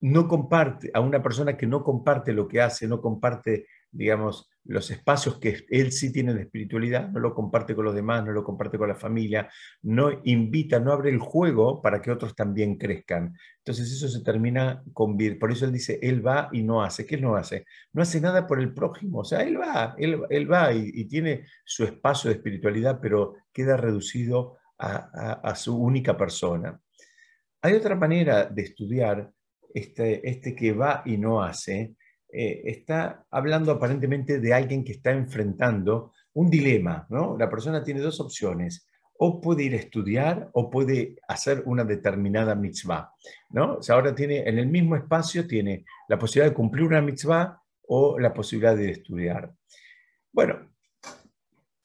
no 0.00 0.28
comparte, 0.28 0.90
a 0.94 1.00
una 1.00 1.22
persona 1.22 1.56
que 1.56 1.66
no 1.66 1.82
comparte 1.82 2.32
lo 2.32 2.46
que 2.46 2.60
hace, 2.60 2.86
no 2.86 3.00
comparte, 3.00 3.66
digamos, 3.90 4.48
los 4.68 4.90
espacios 4.90 5.38
que 5.38 5.64
él 5.70 5.92
sí 5.92 6.12
tiene 6.12 6.34
de 6.34 6.42
espiritualidad, 6.42 7.08
no 7.08 7.20
lo 7.20 7.34
comparte 7.34 7.74
con 7.74 7.86
los 7.86 7.94
demás, 7.94 8.22
no 8.24 8.32
lo 8.32 8.44
comparte 8.44 8.76
con 8.76 8.88
la 8.88 8.94
familia, 8.94 9.48
no 9.82 10.20
invita, 10.24 10.78
no 10.78 10.92
abre 10.92 11.08
el 11.08 11.18
juego 11.18 11.80
para 11.80 12.02
que 12.02 12.10
otros 12.10 12.36
también 12.36 12.76
crezcan. 12.76 13.34
Entonces 13.58 13.90
eso 13.90 14.08
se 14.08 14.22
termina 14.22 14.82
con 14.92 15.16
por 15.40 15.52
eso 15.52 15.64
él 15.64 15.72
dice, 15.72 15.98
él 16.02 16.24
va 16.24 16.50
y 16.52 16.62
no 16.62 16.82
hace. 16.82 17.06
¿Qué 17.06 17.16
no 17.16 17.34
hace? 17.34 17.64
No 17.94 18.02
hace 18.02 18.20
nada 18.20 18.46
por 18.46 18.60
el 18.60 18.74
prójimo, 18.74 19.20
o 19.20 19.24
sea, 19.24 19.40
él 19.40 19.58
va, 19.58 19.94
él, 19.96 20.52
va 20.52 20.72
y, 20.72 21.04
tiene 21.06 21.46
su 21.64 21.84
espacio 21.84 22.28
de 22.28 22.36
espiritualidad, 22.36 22.98
pero 23.00 23.36
queda 23.52 23.76
reducido 23.78 24.58
a, 24.78 25.54
su 25.56 25.76
única 25.76 26.16
persona. 26.16 26.78
Hay 27.62 27.72
otra 27.72 27.96
manera 27.96 28.44
de 28.44 28.62
estudiar 28.62 29.30
este, 29.74 30.28
este 30.28 30.54
que 30.54 30.72
va 30.72 31.02
y 31.06 31.16
no 31.16 31.42
hace, 31.42 31.96
eh, 32.30 32.62
está 32.64 33.24
hablando 33.30 33.72
aparentemente 33.72 34.40
de 34.40 34.54
alguien 34.54 34.84
que 34.84 34.92
está 34.92 35.12
enfrentando 35.12 36.12
un 36.34 36.50
dilema, 36.50 37.06
¿no? 37.10 37.36
La 37.38 37.48
persona 37.48 37.82
tiene 37.82 38.00
dos 38.00 38.20
opciones, 38.20 38.86
o 39.18 39.40
puede 39.40 39.64
ir 39.64 39.74
a 39.74 39.78
estudiar 39.78 40.48
o 40.52 40.70
puede 40.70 41.16
hacer 41.26 41.62
una 41.66 41.84
determinada 41.84 42.54
mitzvah, 42.54 43.12
¿no? 43.50 43.74
O 43.76 43.82
sea, 43.82 43.96
ahora 43.96 44.14
tiene, 44.14 44.48
en 44.48 44.58
el 44.58 44.68
mismo 44.68 44.94
espacio 44.94 45.46
tiene 45.46 45.84
la 46.08 46.18
posibilidad 46.18 46.50
de 46.50 46.56
cumplir 46.56 46.84
una 46.84 47.02
mitzvah 47.02 47.60
o 47.88 48.18
la 48.18 48.32
posibilidad 48.32 48.76
de 48.76 48.90
estudiar. 48.90 49.52
Bueno, 50.32 50.70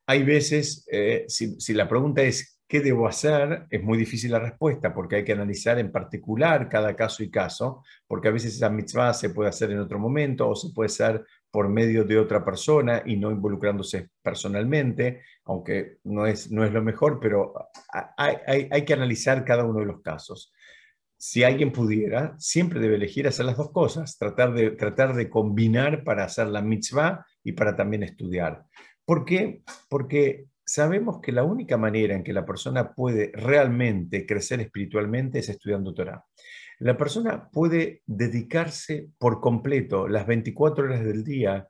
hay 0.05 0.23
veces, 0.23 0.85
eh, 0.91 1.25
si, 1.27 1.59
si 1.59 1.73
la 1.73 1.87
pregunta 1.87 2.21
es 2.21 2.52
¿Qué 2.73 2.81
debo 2.81 3.07
hacer? 3.07 3.67
Es 3.69 3.83
muy 3.83 3.99
difícil 3.99 4.31
la 4.31 4.39
respuesta 4.39 4.95
porque 4.95 5.17
hay 5.17 5.23
que 5.23 5.33
analizar 5.33 5.77
en 5.77 5.91
particular 5.91 6.69
cada 6.69 6.95
caso 6.95 7.21
y 7.21 7.29
caso, 7.29 7.83
porque 8.07 8.29
a 8.29 8.31
veces 8.31 8.55
esa 8.55 8.71
mitzvah 8.71 9.13
se 9.13 9.29
puede 9.29 9.49
hacer 9.49 9.69
en 9.69 9.77
otro 9.77 9.99
momento 9.99 10.49
o 10.49 10.55
se 10.55 10.73
puede 10.73 10.87
hacer 10.87 11.23
por 11.51 11.69
medio 11.69 12.03
de 12.03 12.17
otra 12.17 12.43
persona 12.43 13.03
y 13.05 13.15
no 13.15 13.29
involucrándose 13.29 14.09
personalmente, 14.23 15.21
aunque 15.45 15.99
no 16.05 16.25
es, 16.25 16.49
no 16.49 16.65
es 16.65 16.73
lo 16.73 16.81
mejor, 16.81 17.19
pero 17.19 17.53
hay, 18.17 18.37
hay, 18.71 18.85
que 18.85 18.93
analizar 18.93 19.45
cada 19.45 19.65
uno 19.65 19.81
de 19.81 19.85
los 19.85 20.01
casos. 20.01 20.51
Si 21.15 21.43
alguien 21.43 21.71
pudiera, 21.71 22.33
siempre 22.39 22.79
debe 22.79 22.95
elegir 22.95 23.27
hacer 23.27 23.45
las 23.45 23.57
dos 23.57 23.71
cosas, 23.71 24.17
tratar 24.17 24.51
de, 24.51 24.71
tratar 24.71 25.13
de 25.13 25.29
combinar 25.29 26.03
para 26.03 26.23
hacer 26.23 26.47
la 26.47 26.63
mitzvah 26.63 27.23
y 27.43 27.51
para 27.51 27.75
también 27.75 28.01
estudiar. 28.01 28.65
¿Por 29.05 29.25
qué? 29.25 29.61
Porque 29.89 30.47
sabemos 30.65 31.19
que 31.21 31.31
la 31.31 31.43
única 31.43 31.77
manera 31.77 32.15
en 32.15 32.23
que 32.23 32.33
la 32.33 32.45
persona 32.45 32.93
puede 32.93 33.31
realmente 33.33 34.25
crecer 34.25 34.61
espiritualmente 34.61 35.39
es 35.39 35.49
estudiando 35.49 35.93
Torah. 35.93 36.23
La 36.79 36.97
persona 36.97 37.49
puede 37.49 38.01
dedicarse 38.05 39.09
por 39.17 39.39
completo 39.39 40.07
las 40.07 40.25
24 40.25 40.85
horas 40.85 41.03
del 41.03 41.23
día 41.23 41.67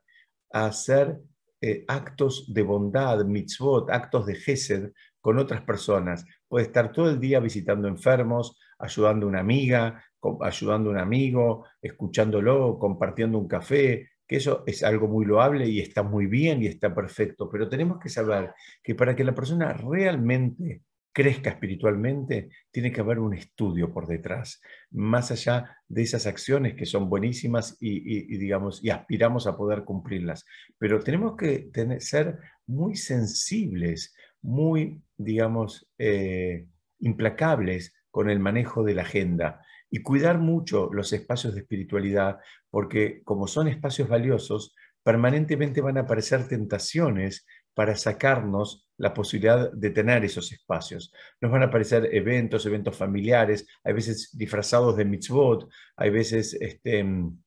a 0.52 0.66
hacer 0.66 1.18
eh, 1.60 1.84
actos 1.88 2.52
de 2.52 2.62
bondad, 2.62 3.24
mitzvot, 3.24 3.90
actos 3.90 4.26
de 4.26 4.34
gesed 4.34 4.92
con 5.20 5.38
otras 5.38 5.62
personas. 5.62 6.24
Puede 6.48 6.66
estar 6.66 6.92
todo 6.92 7.10
el 7.10 7.20
día 7.20 7.40
visitando 7.40 7.88
enfermos, 7.88 8.58
ayudando 8.78 9.26
a 9.26 9.28
una 9.30 9.40
amiga, 9.40 10.04
ayudando 10.40 10.90
a 10.90 10.92
un 10.92 10.98
amigo, 10.98 11.66
escuchándolo, 11.80 12.78
compartiendo 12.78 13.38
un 13.38 13.48
café, 13.48 14.10
eso 14.34 14.64
es 14.66 14.82
algo 14.82 15.08
muy 15.08 15.24
loable 15.24 15.68
y 15.68 15.80
está 15.80 16.02
muy 16.02 16.26
bien 16.26 16.62
y 16.62 16.66
está 16.66 16.94
perfecto, 16.94 17.48
pero 17.50 17.68
tenemos 17.68 17.98
que 17.98 18.08
saber 18.08 18.52
que 18.82 18.94
para 18.94 19.14
que 19.14 19.24
la 19.24 19.34
persona 19.34 19.72
realmente 19.72 20.82
crezca 21.14 21.50
espiritualmente, 21.50 22.50
tiene 22.72 22.90
que 22.90 23.00
haber 23.00 23.20
un 23.20 23.34
estudio 23.34 23.92
por 23.92 24.08
detrás, 24.08 24.60
más 24.90 25.30
allá 25.30 25.78
de 25.86 26.02
esas 26.02 26.26
acciones 26.26 26.74
que 26.74 26.86
son 26.86 27.08
buenísimas 27.08 27.76
y, 27.80 28.36
digamos, 28.36 28.82
y 28.82 28.90
aspiramos 28.90 29.46
a 29.46 29.56
poder 29.56 29.84
cumplirlas. 29.84 30.44
Pero 30.76 30.98
tenemos 30.98 31.36
que 31.36 31.70
ser 32.00 32.38
muy 32.66 32.96
sensibles, 32.96 34.12
muy, 34.42 35.00
digamos, 35.16 35.88
eh, 35.98 36.66
implacables 36.98 37.94
con 38.10 38.28
el 38.28 38.40
manejo 38.40 38.82
de 38.82 38.94
la 38.94 39.02
agenda 39.02 39.60
y 39.94 40.02
cuidar 40.02 40.40
mucho 40.40 40.90
los 40.92 41.12
espacios 41.12 41.54
de 41.54 41.60
espiritualidad, 41.60 42.40
porque 42.68 43.22
como 43.22 43.46
son 43.46 43.68
espacios 43.68 44.08
valiosos, 44.08 44.74
permanentemente 45.04 45.80
van 45.80 45.98
a 45.98 46.00
aparecer 46.00 46.48
tentaciones 46.48 47.46
para 47.74 47.94
sacarnos 47.94 48.88
la 48.96 49.14
posibilidad 49.14 49.70
de 49.70 49.90
tener 49.90 50.24
esos 50.24 50.50
espacios. 50.50 51.12
Nos 51.40 51.52
van 51.52 51.62
a 51.62 51.66
aparecer 51.66 52.08
eventos, 52.12 52.66
eventos 52.66 52.96
familiares, 52.96 53.68
hay 53.84 53.92
veces 53.92 54.36
disfrazados 54.36 54.96
de 54.96 55.04
mitzvot, 55.04 55.70
hay 55.96 56.10
veces 56.10 56.54
este, 56.60 57.04
mm, 57.04 57.38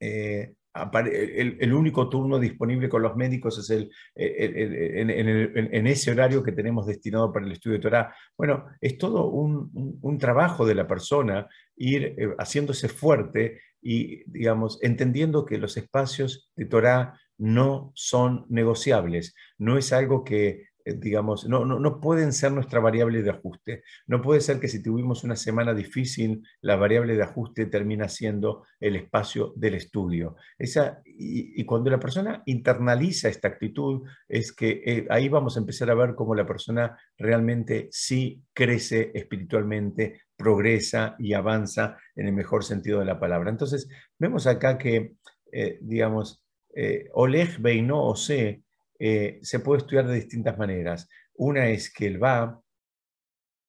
eh, 0.00 0.54
el, 0.74 1.72
único 1.72 2.08
turno 2.08 2.38
disponible 2.38 2.88
con 2.88 3.02
los 3.02 3.14
médicos 3.14 3.58
es 3.58 3.70
el, 3.70 3.90
en, 4.16 5.86
ese 5.86 6.10
horario 6.10 6.42
que 6.42 6.50
tenemos 6.50 6.86
destinado 6.86 7.32
para 7.32 7.46
el 7.46 7.52
estudio 7.52 7.76
de 7.76 7.82
Torah. 7.82 8.14
Bueno, 8.36 8.66
es 8.80 8.98
todo 8.98 9.28
un, 9.28 10.18
trabajo 10.18 10.66
de 10.66 10.74
la 10.74 10.86
persona 10.86 11.46
ir 11.76 12.14
eh, 12.16 12.34
haciéndose 12.38 12.88
fuerte 12.88 13.60
y, 13.80 14.24
digamos, 14.30 14.78
entendiendo 14.82 15.44
que 15.44 15.58
los 15.58 15.76
espacios 15.76 16.50
de 16.56 16.66
Torah 16.66 17.20
no 17.36 17.92
son 17.94 18.46
negociables, 18.48 19.34
no 19.58 19.76
es 19.76 19.92
algo 19.92 20.24
que 20.24 20.68
eh, 20.86 20.94
digamos, 20.94 21.48
no, 21.48 21.64
no, 21.64 22.00
pueden 22.00 22.32
ser 22.32 22.52
nuestra 22.52 22.78
variable 22.78 23.22
de 23.22 23.30
ajuste. 23.30 23.82
No 24.06 24.20
puede 24.20 24.40
ser 24.40 24.60
que 24.60 24.68
si 24.68 24.82
tuvimos 24.82 25.24
una 25.24 25.36
semana 25.36 25.72
difícil, 25.72 26.46
la 26.60 26.76
variable 26.76 27.16
de 27.16 27.22
ajuste 27.22 27.66
termina 27.66 28.08
siendo 28.08 28.64
el 28.80 28.96
espacio 28.96 29.54
del 29.56 29.74
estudio. 29.74 30.36
Esa, 30.58 31.00
y, 31.06 31.64
cuando 31.64 31.90
la 31.90 32.00
persona 32.00 32.42
internaliza 32.44 33.28
esta 33.28 33.48
actitud, 33.48 34.02
es 34.28 34.52
que 34.52 34.82
eh, 34.84 35.06
ahí 35.08 35.28
vamos 35.30 35.56
a 35.56 35.60
empezar 35.60 35.90
a 35.90 35.94
ver 35.94 36.14
cómo 36.14 36.34
la 36.34 36.46
persona 36.46 36.98
realmente 37.16 37.88
sí 37.90 38.42
crece 38.52 39.10
espiritualmente, 39.14 40.20
progresa 40.36 41.16
y 41.18 41.34
avanza 41.34 41.96
en 42.16 42.26
el 42.26 42.32
mejor 42.32 42.64
sentido 42.64 43.00
de 43.00 43.06
la 43.06 43.20
palabra. 43.20 43.50
Entonces, 43.50 43.88
vemos 44.18 44.46
acá 44.46 44.78
que, 44.78 45.14
eh, 45.52 45.78
digamos, 45.80 46.40
Oleg 47.12 47.60
Beino 47.60 48.02
Ose, 48.02 48.64
eh, 48.98 49.38
se 49.42 49.60
puede 49.60 49.80
estudiar 49.80 50.06
de 50.06 50.14
distintas 50.14 50.56
maneras. 50.56 51.08
Una 51.34 51.68
es 51.68 51.92
que 51.92 52.06
él 52.06 52.22
va 52.22 52.60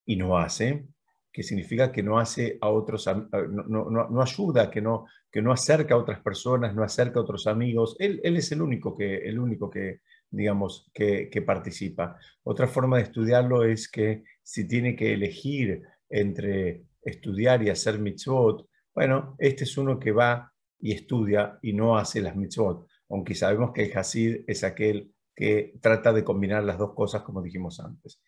y 0.05 0.15
no 0.15 0.37
hace, 0.37 0.85
que 1.31 1.43
significa 1.43 1.91
que 1.91 2.03
no 2.03 2.19
hace 2.19 2.57
a 2.61 2.69
otros, 2.69 3.05
no, 3.07 4.21
ayuda, 4.21 4.69
que 4.69 4.81
no, 4.81 5.07
que 5.31 5.41
no 5.41 5.51
acerca 5.51 5.95
a 5.95 5.97
otras 5.97 6.21
personas, 6.21 6.73
no 6.75 6.83
acerca 6.83 7.19
a 7.19 7.23
otros 7.23 7.47
amigos. 7.47 7.95
Él, 7.99 8.21
es 8.23 8.51
el 8.51 8.61
único 8.61 8.95
que, 8.95 9.17
el 9.17 9.39
único 9.39 9.69
que 9.69 10.01
digamos, 10.29 10.89
que, 10.93 11.43
participa. 11.45 12.17
Otra 12.43 12.67
forma 12.67 12.97
de 12.97 13.03
estudiarlo 13.03 13.63
es 13.63 13.89
que 13.89 14.23
si 14.43 14.67
tiene 14.67 14.95
que 14.95 15.13
elegir 15.13 15.81
entre 16.15 16.85
estudiar 17.01 17.61
y 17.63 17.69
hacer 17.69 17.99
mitzvot, 17.99 18.67
bueno, 18.93 19.35
este 19.37 19.65
es 19.65 19.77
uno 19.77 19.99
que 19.99 20.11
va 20.11 20.51
y 20.79 20.93
estudia 20.93 21.59
y 21.61 21.73
no 21.73 21.97
hace 21.97 22.21
las 22.21 22.35
mitzvot, 22.35 22.87
aunque 23.09 23.35
sabemos 23.35 23.71
que 23.73 23.83
el 23.83 23.97
Hasid 23.97 24.43
es 24.47 24.63
aquel 24.63 25.13
que 25.35 25.73
trata 25.81 26.13
de 26.13 26.23
combinar 26.23 26.63
las 26.63 26.77
dos 26.77 26.93
cosas 26.93 27.23
como 27.23 27.41
dijimos 27.41 27.79
antes. 27.79 28.21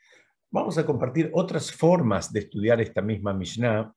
Vamos 0.52 0.78
a 0.78 0.86
compartir 0.86 1.30
otras 1.34 1.72
formas 1.72 2.32
de 2.34 2.42
estudiar 2.42 2.82
esta 2.82 3.02
misma 3.02 3.34
Mishnah. 3.34 3.94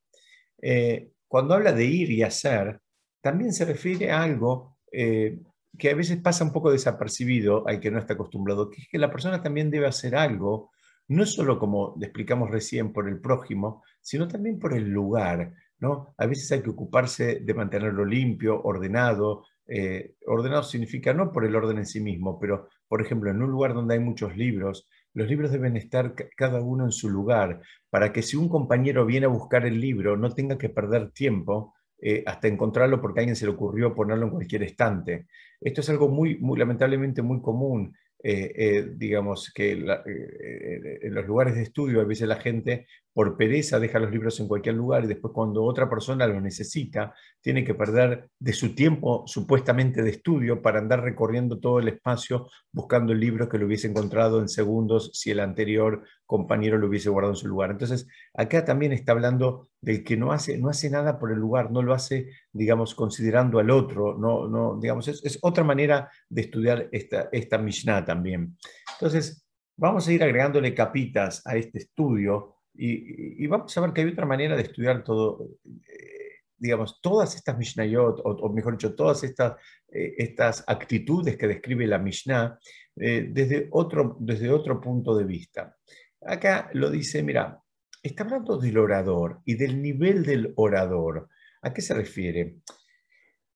Eh, 0.63 1.11
cuando 1.27 1.55
habla 1.55 1.73
de 1.73 1.85
ir 1.85 2.11
y 2.11 2.23
hacer, 2.23 2.81
también 3.21 3.53
se 3.53 3.65
refiere 3.65 4.11
a 4.11 4.23
algo 4.23 4.79
eh, 4.93 5.41
que 5.79 5.91
a 5.91 5.95
veces 5.95 6.19
pasa 6.19 6.45
un 6.45 6.53
poco 6.53 6.71
desapercibido 6.71 7.67
al 7.67 7.81
que 7.81 7.91
no 7.91 7.99
está 7.99 8.15
acostumbrado, 8.15 8.71
que 8.71 8.83
es 8.83 8.89
que 8.89 8.99
la 8.99 9.11
persona 9.11 9.43
también 9.43 9.71
debe 9.71 9.87
hacer 9.87 10.15
algo, 10.15 10.71
no 11.11 11.27
solo 11.27 11.59
como 11.59 11.97
explicamos 12.01 12.51
recién 12.51 12.93
por 12.93 13.09
el 13.09 13.21
prójimo, 13.21 13.83
sino 14.01 14.29
también 14.29 14.61
por 14.61 14.75
el 14.75 14.89
lugar. 14.89 15.53
¿no? 15.81 16.15
A 16.17 16.27
veces 16.27 16.51
hay 16.53 16.63
que 16.63 16.71
ocuparse 16.71 17.41
de 17.41 17.53
mantenerlo 17.55 18.05
limpio, 18.05 18.63
ordenado, 18.63 19.45
eh, 19.67 20.15
ordenado 20.27 20.63
significa 20.63 21.13
no 21.13 21.33
por 21.33 21.45
el 21.45 21.57
orden 21.57 21.79
en 21.79 21.87
sí 21.87 22.01
mismo, 22.01 22.39
pero 22.39 22.69
por 22.87 23.01
ejemplo, 23.03 23.29
en 23.29 23.43
un 23.43 23.51
lugar 23.51 23.75
donde 23.75 23.95
hay 23.95 24.01
muchos 24.01 24.37
libros, 24.37 24.89
los 25.13 25.29
libros 25.29 25.51
deben 25.51 25.77
estar 25.77 26.15
cada 26.37 26.61
uno 26.61 26.85
en 26.85 26.93
su 26.93 27.11
lugar 27.11 27.61
para 27.89 28.13
que 28.13 28.23
si 28.23 28.37
un 28.37 28.49
compañero 28.49 29.05
viene 29.05 29.27
a 29.27 29.31
buscar 29.31 29.67
el 29.67 29.81
libro 29.81 30.17
no 30.17 30.33
tenga 30.33 30.59
que 30.59 30.69
perder 30.69 31.11
tiempo 31.11 31.75
eh, 32.01 32.23
hasta 32.25 32.47
encontrarlo 32.47 33.01
porque 33.01 33.19
a 33.19 33.23
alguien 33.23 33.37
se 33.37 33.47
le 33.47 33.53
ocurrió 33.53 33.97
ponerlo 33.97 34.27
en 34.27 34.33
cualquier 34.33 34.63
estante. 34.63 35.27
Esto 35.61 35.81
es 35.81 35.91
algo 35.91 36.09
muy, 36.09 36.39
muy 36.39 36.57
lamentablemente 36.57 37.21
muy 37.21 37.43
común 37.43 37.95
eh, 38.23 38.53
eh, 38.55 38.89
digamos, 38.97 39.51
que 39.53 39.73
eh, 39.73 40.99
en 41.03 41.15
los 41.15 41.27
lugares 41.27 41.55
de 41.55 41.63
estudio 41.63 42.01
a 42.01 42.05
veces 42.05 42.29
la 42.29 42.37
gente 42.37 42.87
por 43.21 43.37
pereza 43.37 43.79
deja 43.79 43.99
los 43.99 44.11
libros 44.11 44.41
en 44.41 44.49
cualquier 44.49 44.77
lugar 44.77 45.05
y 45.05 45.07
después 45.07 45.35
cuando 45.35 45.63
otra 45.63 45.91
persona 45.91 46.27
lo 46.27 46.41
necesita, 46.41 47.15
tiene 47.43 47.63
que 47.63 47.75
perder 47.75 48.31
de 48.39 48.55
su 48.55 48.75
tiempo 48.75 49.25
supuestamente 49.27 50.03
de 50.03 50.09
estudio 50.09 50.63
para 50.63 50.79
andar 50.79 51.03
recorriendo 51.03 51.61
todo 51.61 51.81
el 51.81 51.89
espacio 51.89 52.49
buscando 52.73 53.13
el 53.13 53.21
libro 53.21 53.47
que 53.47 53.59
lo 53.59 53.67
hubiese 53.67 53.89
encontrado 53.89 54.41
en 54.41 54.49
segundos 54.49 55.11
si 55.13 55.33
el 55.33 55.41
anterior 55.41 56.03
compañero 56.25 56.79
lo 56.79 56.87
hubiese 56.87 57.11
guardado 57.11 57.35
en 57.35 57.37
su 57.37 57.47
lugar. 57.47 57.73
Entonces, 57.73 58.09
acá 58.33 58.65
también 58.65 58.93
está 58.93 59.13
hablando 59.13 59.69
del 59.83 60.03
que 60.03 60.17
no 60.17 60.33
hace, 60.33 60.57
no 60.57 60.71
hace 60.71 60.89
nada 60.89 61.19
por 61.19 61.31
el 61.31 61.39
lugar, 61.39 61.71
no 61.71 61.83
lo 61.83 61.93
hace, 61.93 62.31
digamos, 62.51 62.95
considerando 62.95 63.59
al 63.59 63.69
otro, 63.69 64.17
no, 64.17 64.49
no, 64.49 64.79
digamos, 64.81 65.09
es, 65.09 65.39
otra 65.43 65.63
manera 65.63 66.11
de 66.27 66.41
estudiar 66.41 66.89
esta, 66.91 67.29
esta 67.33 67.59
Mishnah 67.59 68.03
también. 68.03 68.57
Entonces, 68.95 69.47
vamos 69.77 70.09
a 70.09 70.13
ir 70.15 70.25
agregándole 70.25 70.75
capitas 70.75 71.47
a 71.47 71.57
este 71.57 71.81
estudio 71.81 72.57
y, 72.75 73.47
vamos 73.47 73.77
a 73.77 73.81
ver 73.81 73.93
que 73.93 74.01
hay 74.01 74.09
otra 74.09 74.27
manera 74.27 74.57
de 74.57 74.63
estudiar 74.63 75.05
todo, 75.05 75.49
eh, 75.65 76.41
digamos, 76.57 77.01
todas 77.01 77.35
estas 77.35 77.59
Mishnayot, 77.59 78.21
o, 78.25 78.53
mejor 78.53 78.75
dicho, 78.75 78.95
todas 78.95 79.25
estas, 79.25 79.57
eh, 79.89 80.15
estas 80.19 80.65
actitudes 80.67 81.37
que 81.37 81.49
describe 81.49 81.87
la 81.87 81.99
Mishnah 81.99 82.59
eh, 82.97 83.29
desde, 83.31 83.69
otro, 83.73 84.17
desde 84.21 84.51
otro 84.51 84.81
punto 84.81 85.17
de 85.17 85.25
vista. 85.25 85.77
Acá 86.23 86.71
lo 86.75 86.91
dice, 86.91 87.23
mira, 87.23 87.61
está 88.03 88.25
hablando 88.25 88.57
del 88.57 88.79
orador 88.79 89.41
y 89.45 89.55
del 89.55 89.81
nivel 89.81 90.25
del 90.25 90.53
orador. 90.57 91.29
¿A 91.63 91.73
qué 91.73 91.83
se 91.83 91.95
refiere? 91.95 92.57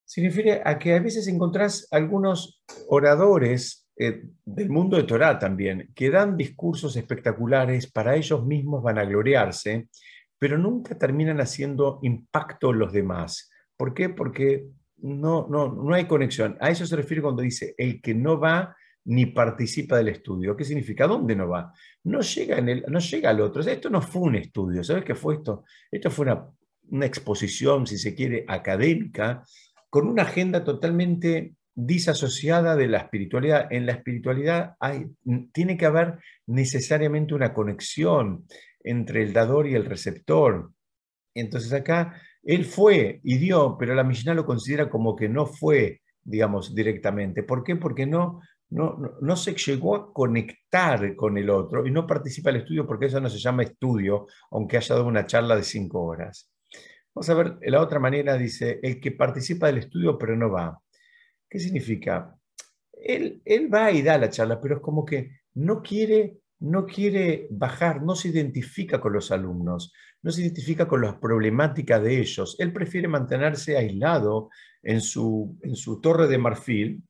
Se 0.04 0.22
refiere 0.22 0.60
a 0.64 0.78
que 0.78 0.94
a 0.94 1.00
veces 1.00 1.28
encontrás 1.28 1.88
algunos 1.90 2.62
oradores 2.88 3.83
eh, 3.96 4.24
del 4.44 4.70
mundo 4.70 4.96
de 4.96 5.04
Torah 5.04 5.38
también, 5.38 5.90
que 5.94 6.10
dan 6.10 6.36
discursos 6.36 6.96
espectaculares 6.96 7.90
para 7.90 8.16
ellos 8.16 8.44
mismos 8.44 8.82
van 8.82 8.98
a 8.98 9.04
gloriarse, 9.04 9.88
pero 10.38 10.58
nunca 10.58 10.98
terminan 10.98 11.40
haciendo 11.40 12.00
impacto 12.02 12.72
los 12.72 12.92
demás. 12.92 13.50
¿Por 13.76 13.94
qué? 13.94 14.08
Porque 14.08 14.66
no, 14.98 15.46
no, 15.48 15.72
no 15.72 15.94
hay 15.94 16.06
conexión. 16.06 16.56
A 16.60 16.70
eso 16.70 16.86
se 16.86 16.96
refiere 16.96 17.22
cuando 17.22 17.42
dice, 17.42 17.74
el 17.78 18.00
que 18.00 18.14
no 18.14 18.38
va 18.38 18.76
ni 19.04 19.26
participa 19.26 19.96
del 19.96 20.08
estudio. 20.08 20.56
¿Qué 20.56 20.64
significa? 20.64 21.06
¿Dónde 21.06 21.36
no 21.36 21.48
va? 21.48 21.72
No 22.04 22.20
llega, 22.20 22.58
en 22.58 22.68
el, 22.68 22.84
no 22.88 22.98
llega 22.98 23.30
al 23.30 23.40
otro. 23.40 23.62
esto 23.62 23.90
no 23.90 24.00
fue 24.00 24.22
un 24.22 24.36
estudio. 24.36 24.82
¿Sabes 24.82 25.04
qué 25.04 25.14
fue 25.14 25.34
esto? 25.34 25.64
Esto 25.90 26.10
fue 26.10 26.24
una, 26.26 26.46
una 26.90 27.06
exposición, 27.06 27.86
si 27.86 27.98
se 27.98 28.14
quiere, 28.14 28.44
académica, 28.48 29.44
con 29.90 30.08
una 30.08 30.22
agenda 30.22 30.64
totalmente 30.64 31.54
disasociada 31.74 32.76
de 32.76 32.88
la 32.88 32.98
espiritualidad. 32.98 33.66
En 33.70 33.86
la 33.86 33.92
espiritualidad 33.92 34.76
hay, 34.80 35.06
tiene 35.52 35.76
que 35.76 35.86
haber 35.86 36.18
necesariamente 36.46 37.34
una 37.34 37.52
conexión 37.52 38.46
entre 38.80 39.22
el 39.22 39.32
dador 39.32 39.66
y 39.66 39.74
el 39.74 39.84
receptor. 39.84 40.70
Entonces 41.34 41.72
acá 41.72 42.20
él 42.42 42.64
fue 42.64 43.20
y 43.24 43.38
dio, 43.38 43.76
pero 43.78 43.94
la 43.94 44.04
Mishnah 44.04 44.34
lo 44.34 44.46
considera 44.46 44.88
como 44.88 45.16
que 45.16 45.28
no 45.28 45.46
fue, 45.46 46.02
digamos, 46.22 46.74
directamente. 46.74 47.42
¿Por 47.42 47.64
qué? 47.64 47.76
Porque 47.76 48.06
no, 48.06 48.40
no, 48.70 48.96
no, 49.20 49.36
se 49.36 49.54
llegó 49.54 49.96
a 49.96 50.12
conectar 50.12 51.16
con 51.16 51.38
el 51.38 51.48
otro 51.50 51.86
y 51.86 51.90
no 51.90 52.06
participa 52.06 52.50
del 52.50 52.62
estudio 52.62 52.86
porque 52.86 53.06
eso 53.06 53.20
no 53.20 53.30
se 53.30 53.38
llama 53.38 53.62
estudio, 53.62 54.26
aunque 54.50 54.76
haya 54.76 54.94
dado 54.94 55.06
una 55.06 55.26
charla 55.26 55.56
de 55.56 55.62
cinco 55.62 56.02
horas. 56.02 56.50
Vamos 57.14 57.30
a 57.30 57.34
ver, 57.34 57.58
la 57.62 57.80
otra 57.80 58.00
manera 58.00 58.36
dice, 58.36 58.80
el 58.82 59.00
que 59.00 59.12
participa 59.12 59.68
del 59.68 59.78
estudio 59.78 60.18
pero 60.18 60.36
no 60.36 60.50
va. 60.50 60.78
¿Qué 61.54 61.60
significa? 61.60 62.36
él, 63.00 63.72
va 63.72 63.92
y 63.92 64.02
da 64.02 64.18
la 64.18 64.28
charla, 64.28 64.60
pero 64.60 64.74
es 64.74 64.80
como 64.82 65.04
que 65.04 65.38
no 65.54 65.82
quiere, 65.82 66.38
no 66.58 66.84
quiere 66.84 67.46
bajar, 67.48 68.02
no 68.02 68.16
se 68.16 68.30
identifica 68.30 69.00
con 69.00 69.12
los 69.12 69.30
alumnos, 69.30 69.92
no 70.20 70.32
se 70.32 70.42
identifica 70.42 70.88
con 70.88 71.02
las 71.02 71.14
problemáticas 71.14 72.02
de 72.02 72.18
ellos. 72.18 72.56
Él 72.58 72.72
prefiere 72.72 73.06
mantenerse 73.06 73.76
aislado 73.76 74.50
en 74.82 75.00
su, 75.00 75.56
en 75.62 75.76
su 75.76 76.00
torre 76.00 76.26
de 76.26 76.38
marfil, 76.38 77.04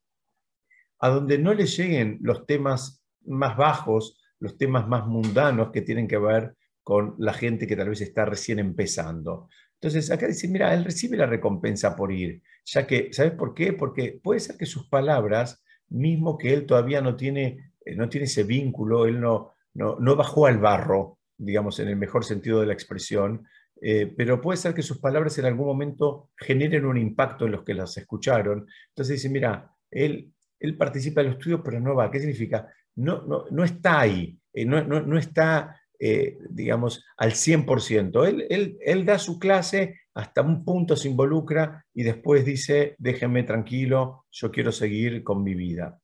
a 0.98 1.08
donde 1.08 1.38
no 1.38 1.54
le 1.54 1.64
lleguen 1.64 2.18
los 2.20 2.44
temas 2.44 3.02
más 3.24 3.56
bajos, 3.56 4.22
los 4.40 4.58
temas 4.58 4.86
más 4.86 5.06
mundanos 5.06 5.70
que 5.72 5.80
tienen 5.80 6.06
que 6.06 6.18
ver 6.18 6.54
con 6.82 7.14
la 7.16 7.32
gente 7.32 7.66
que 7.66 7.76
tal 7.76 7.88
vez 7.88 8.02
está 8.02 8.26
recién 8.26 8.58
empezando. 8.58 9.48
Entonces, 9.80 10.10
acá 10.10 10.26
dice, 10.26 10.48
mira, 10.48 10.74
él 10.74 10.84
recibe 10.84 11.16
la 11.16 11.24
recompensa 11.24 11.96
por 11.96 12.12
ir, 12.12 12.42
ya 12.64 12.86
que, 12.86 13.12
¿sabes 13.12 13.32
por 13.32 13.54
qué? 13.54 13.72
Porque 13.72 14.18
puede 14.22 14.40
ser 14.40 14.56
que 14.56 14.66
sus 14.66 14.88
palabras, 14.88 15.62
mismo 15.88 16.38
que 16.38 16.52
él 16.52 16.66
todavía 16.66 17.00
no 17.00 17.16
tiene, 17.16 17.72
eh, 17.84 17.94
no 17.94 18.08
tiene 18.08 18.24
ese 18.24 18.44
vínculo, 18.44 19.06
él 19.06 19.20
no, 19.20 19.54
no, 19.74 20.16
bajó 20.16 20.46
al 20.46 20.58
barro, 20.58 21.18
digamos, 21.36 21.78
en 21.80 21.88
el 21.88 21.96
mejor 21.96 22.24
sentido 22.24 22.60
de 22.60 22.66
la 22.66 22.72
expresión, 22.72 23.46
eh, 23.80 24.12
pero 24.16 24.40
puede 24.40 24.56
ser 24.56 24.72
que 24.72 24.82
sus 24.82 24.98
palabras 24.98 25.36
en 25.38 25.44
algún 25.44 25.66
momento 25.66 26.30
generen 26.36 26.86
un 26.86 26.96
impacto 26.96 27.44
en 27.44 27.52
los 27.52 27.64
que 27.64 27.74
las 27.74 27.96
escucharon. 27.96 28.66
Entonces 28.88 29.16
dice, 29.16 29.28
mira, 29.28 29.70
él, 29.90 30.32
él 30.58 30.76
participa 30.76 31.22
del 31.22 31.32
estudio, 31.32 31.62
pero 31.62 31.80
no 31.80 31.94
va. 31.94 32.10
¿Qué 32.10 32.20
significa? 32.20 32.72
No, 32.96 33.22
no, 33.22 33.44
no 33.50 33.64
está 33.64 34.00
ahí, 34.00 34.38
eh, 34.52 34.64
no, 34.64 34.82
no, 34.84 35.02
no, 35.02 35.18
está 35.18 35.80
eh, 35.98 36.38
digamos, 36.50 37.04
al 37.16 37.32
100%. 37.32 38.26
Él, 38.26 38.46
él, 38.50 38.78
él, 38.80 39.04
da 39.04 39.18
su 39.18 39.38
clase, 39.38 40.00
hasta 40.14 40.42
un 40.42 40.64
punto 40.64 40.96
se 40.96 41.08
involucra 41.08 41.84
y 41.94 42.02
después 42.02 42.44
dice, 42.44 42.94
déjenme 42.98 43.42
tranquilo, 43.44 44.26
yo 44.30 44.50
quiero 44.50 44.72
seguir 44.72 45.22
con 45.22 45.42
mi 45.42 45.54
vida. 45.54 45.98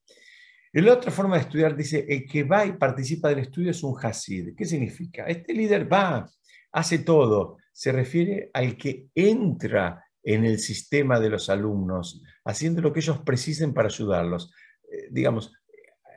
Y 0.72 0.80
la 0.80 0.92
otra 0.94 1.10
forma 1.10 1.36
de 1.36 1.42
estudiar 1.42 1.76
dice, 1.76 2.06
el 2.08 2.26
que 2.26 2.44
va 2.44 2.64
y 2.64 2.72
participa 2.72 3.28
del 3.28 3.40
estudio 3.40 3.72
es 3.72 3.82
un 3.82 3.96
hasid. 4.00 4.54
¿Qué 4.56 4.64
significa? 4.64 5.24
Este 5.24 5.52
líder 5.52 5.92
va, 5.92 6.30
hace 6.72 6.98
todo. 6.98 7.58
Se 7.72 7.90
refiere 7.90 8.50
al 8.52 8.76
que 8.76 9.08
entra 9.14 10.04
en 10.22 10.44
el 10.44 10.58
sistema 10.58 11.18
de 11.18 11.30
los 11.30 11.50
alumnos, 11.50 12.22
haciendo 12.44 12.82
lo 12.82 12.92
que 12.92 13.00
ellos 13.00 13.20
precisen 13.24 13.74
para 13.74 13.88
ayudarlos. 13.88 14.52
Eh, 14.90 15.08
digamos, 15.10 15.52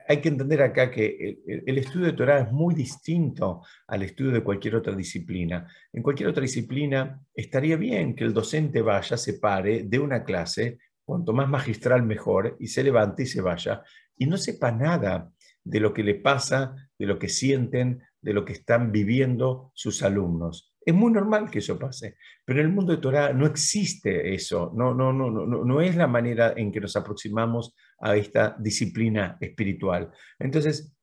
hay 0.07 0.21
que 0.21 0.29
entender 0.29 0.61
acá 0.61 0.91
que 0.91 1.39
el, 1.45 1.77
estudio 1.77 2.07
de 2.07 2.13
Torah 2.13 2.41
es 2.41 2.51
muy 2.51 2.75
distinto 2.75 3.61
al 3.87 4.03
estudio 4.03 4.31
de 4.31 4.43
cualquier 4.43 4.75
otra 4.75 4.95
disciplina. 4.95 5.67
En 5.91 6.03
cualquier 6.03 6.29
otra 6.29 6.41
disciplina 6.41 7.21
estaría 7.33 7.75
bien 7.77 8.15
que 8.15 8.23
el 8.23 8.33
docente 8.33 8.81
vaya, 8.81 9.17
se 9.17 9.35
pare 9.35 9.83
de 9.83 9.99
una 9.99 10.23
clase, 10.23 10.79
cuanto 11.05 11.33
más 11.33 11.49
magistral 11.49 12.03
mejor, 12.03 12.57
y 12.59 12.67
se 12.67 12.83
levante 12.83 13.23
y 13.23 13.27
se 13.27 13.41
vaya, 13.41 13.83
y 14.17 14.25
no 14.25 14.37
sepa 14.37 14.71
nada 14.71 15.31
de 15.63 15.79
lo 15.79 15.93
que 15.93 16.03
le 16.03 16.15
pasa, 16.15 16.75
de 16.97 17.05
lo 17.05 17.17
que 17.17 17.29
sienten, 17.29 18.01
de 18.21 18.33
lo 18.33 18.45
que 18.45 18.53
están 18.53 18.91
viviendo 18.91 19.71
sus 19.73 20.03
alumnos. 20.03 20.72
Es 20.85 20.93
muy 20.93 21.11
normal 21.11 21.49
que 21.49 21.59
eso 21.59 21.79
pase, 21.79 22.17
pero 22.43 22.59
en 22.59 22.67
el 22.67 22.73
mundo 22.73 22.93
de 22.93 23.01
Torah 23.01 23.31
no 23.33 23.45
existe 23.45 24.33
eso, 24.33 24.71
no, 24.75 24.93
no, 24.93 25.13
no, 25.13 25.29
no, 25.29 25.45
no 25.45 25.81
es 25.81 25.95
la 25.95 26.07
manera 26.07 26.53
en 26.57 26.71
que 26.71 26.81
nos 26.81 26.95
aproximamos 26.95 27.73
a 27.99 28.15
esta 28.15 28.55
disciplina 28.59 29.37
espiritual. 29.39 30.11
Entonces, 30.39 30.93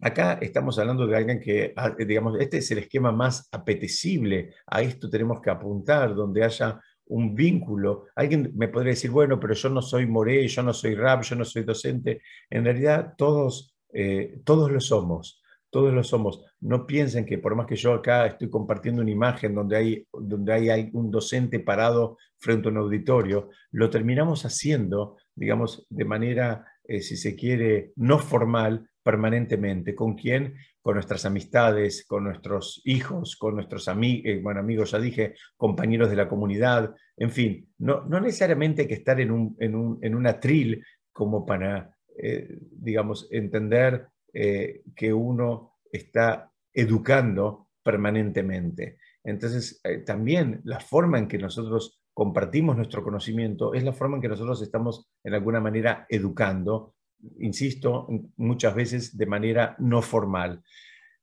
acá 0.00 0.38
estamos 0.40 0.78
hablando 0.78 1.06
de 1.06 1.16
alguien 1.16 1.40
que, 1.40 1.72
ah, 1.76 1.94
digamos, 1.98 2.38
este 2.38 2.58
es 2.58 2.70
el 2.70 2.78
esquema 2.78 3.10
más 3.10 3.48
apetecible, 3.50 4.54
a 4.66 4.82
esto 4.82 5.10
tenemos 5.10 5.40
que 5.40 5.50
apuntar, 5.50 6.14
donde 6.14 6.44
haya 6.44 6.80
un 7.06 7.34
vínculo. 7.34 8.06
Alguien 8.14 8.52
me 8.54 8.68
podría 8.68 8.92
decir, 8.92 9.10
bueno, 9.10 9.40
pero 9.40 9.54
yo 9.54 9.68
no 9.68 9.82
soy 9.82 10.06
moré, 10.06 10.46
yo 10.46 10.62
no 10.62 10.72
soy 10.72 10.94
rap, 10.94 11.22
yo 11.22 11.34
no 11.34 11.44
soy 11.44 11.64
docente. 11.64 12.22
En 12.48 12.64
realidad, 12.64 13.14
todos, 13.18 13.76
eh, 13.92 14.40
todos 14.44 14.70
lo 14.70 14.80
somos 14.80 15.39
todos 15.70 15.92
lo 15.92 16.04
somos. 16.04 16.44
No 16.60 16.86
piensen 16.86 17.24
que 17.24 17.38
por 17.38 17.54
más 17.54 17.66
que 17.66 17.76
yo 17.76 17.94
acá 17.94 18.26
estoy 18.26 18.50
compartiendo 18.50 19.02
una 19.02 19.10
imagen 19.10 19.54
donde 19.54 19.76
hay, 19.76 20.06
donde 20.12 20.52
hay, 20.52 20.90
un 20.92 21.10
docente 21.10 21.60
parado 21.60 22.18
frente 22.38 22.68
a 22.68 22.72
un 22.72 22.78
auditorio, 22.78 23.50
lo 23.70 23.88
terminamos 23.88 24.44
haciendo, 24.44 25.16
digamos, 25.34 25.86
de 25.88 26.04
manera, 26.04 26.66
eh, 26.84 27.00
si 27.00 27.16
se 27.16 27.36
quiere, 27.36 27.92
no 27.96 28.18
formal, 28.18 28.88
permanentemente. 29.02 29.94
¿Con 29.94 30.14
quién? 30.14 30.54
Con 30.82 30.94
nuestras 30.94 31.24
amistades, 31.24 32.04
con 32.06 32.24
nuestros 32.24 32.82
hijos, 32.84 33.36
con 33.36 33.54
nuestros 33.54 33.88
amigos, 33.88 34.22
eh, 34.26 34.40
bueno, 34.42 34.60
amigos, 34.60 34.90
ya 34.90 34.98
dije, 34.98 35.34
compañeros 35.56 36.10
de 36.10 36.16
la 36.16 36.28
comunidad, 36.28 36.94
en 37.16 37.30
fin, 37.30 37.68
no, 37.78 38.02
no 38.04 38.20
necesariamente 38.20 38.82
hay 38.82 38.88
que 38.88 38.94
estar 38.94 39.20
en 39.20 39.30
un, 39.30 39.56
en 39.60 39.74
un, 39.74 39.98
en 40.02 40.26
atril 40.26 40.84
como 41.12 41.44
para, 41.44 41.94
eh, 42.16 42.58
digamos, 42.72 43.28
entender 43.30 44.06
eh, 44.32 44.82
que 44.94 45.12
uno 45.12 45.78
está 45.90 46.52
educando 46.72 47.68
permanentemente. 47.82 48.98
Entonces, 49.24 49.80
eh, 49.84 49.98
también 49.98 50.60
la 50.64 50.80
forma 50.80 51.18
en 51.18 51.28
que 51.28 51.38
nosotros 51.38 52.00
compartimos 52.14 52.76
nuestro 52.76 53.02
conocimiento 53.02 53.74
es 53.74 53.84
la 53.84 53.92
forma 53.92 54.16
en 54.16 54.22
que 54.22 54.28
nosotros 54.28 54.62
estamos, 54.62 55.10
en 55.24 55.34
alguna 55.34 55.60
manera, 55.60 56.06
educando, 56.08 56.94
insisto, 57.38 58.08
muchas 58.36 58.74
veces 58.74 59.16
de 59.16 59.26
manera 59.26 59.76
no 59.78 60.02
formal. 60.02 60.62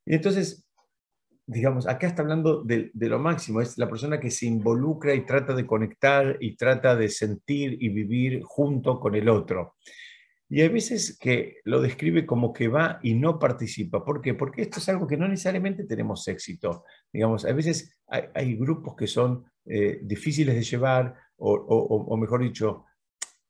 Y 0.06 0.16
entonces, 0.16 0.68
digamos, 1.46 1.88
acá 1.88 2.08
está 2.08 2.22
hablando 2.22 2.64
de, 2.64 2.92
de, 2.94 3.10
lo 3.10 3.20
máximo, 3.20 3.62
es 3.62 3.78
la 3.78 3.90
persona 3.90 4.20
que 4.20 4.32
se 4.32 4.46
involucra 4.46 5.14
y 5.16 5.26
trata 5.26 5.54
de 5.54 5.66
conectar 5.66 6.38
y 6.40 6.56
trata 6.56 6.96
de 6.96 7.10
sentir 7.10 7.78
y 7.82 7.90
vivir 7.90 8.42
junto 8.44 9.00
con 9.00 9.16
el 9.16 9.30
otro. 9.30 9.76
Y 10.50 10.62
hay 10.62 10.70
veces 10.70 11.18
que 11.20 11.58
lo 11.66 11.82
describe 11.82 12.26
como 12.26 12.54
que 12.54 12.70
va 12.70 13.00
y 13.04 13.16
no 13.16 13.38
participa. 13.38 14.04
¿Por 14.06 14.22
qué? 14.22 14.34
Porque 14.34 14.62
esto 14.62 14.80
es 14.80 14.88
algo 14.88 15.06
que 15.06 15.18
no 15.18 15.28
necesariamente 15.28 15.84
tenemos 15.84 16.28
éxito. 16.28 16.86
Digamos, 17.12 17.46
a 17.46 17.52
veces 17.52 17.98
hay, 18.08 18.56
grupos 18.56 18.96
que 18.96 19.08
son 19.08 19.46
eh, 19.66 20.00
difíciles 20.02 20.56
de 20.56 20.64
llevar 20.64 21.16
o, 21.38 22.18
mejor 22.18 22.42
dicho, 22.42 22.86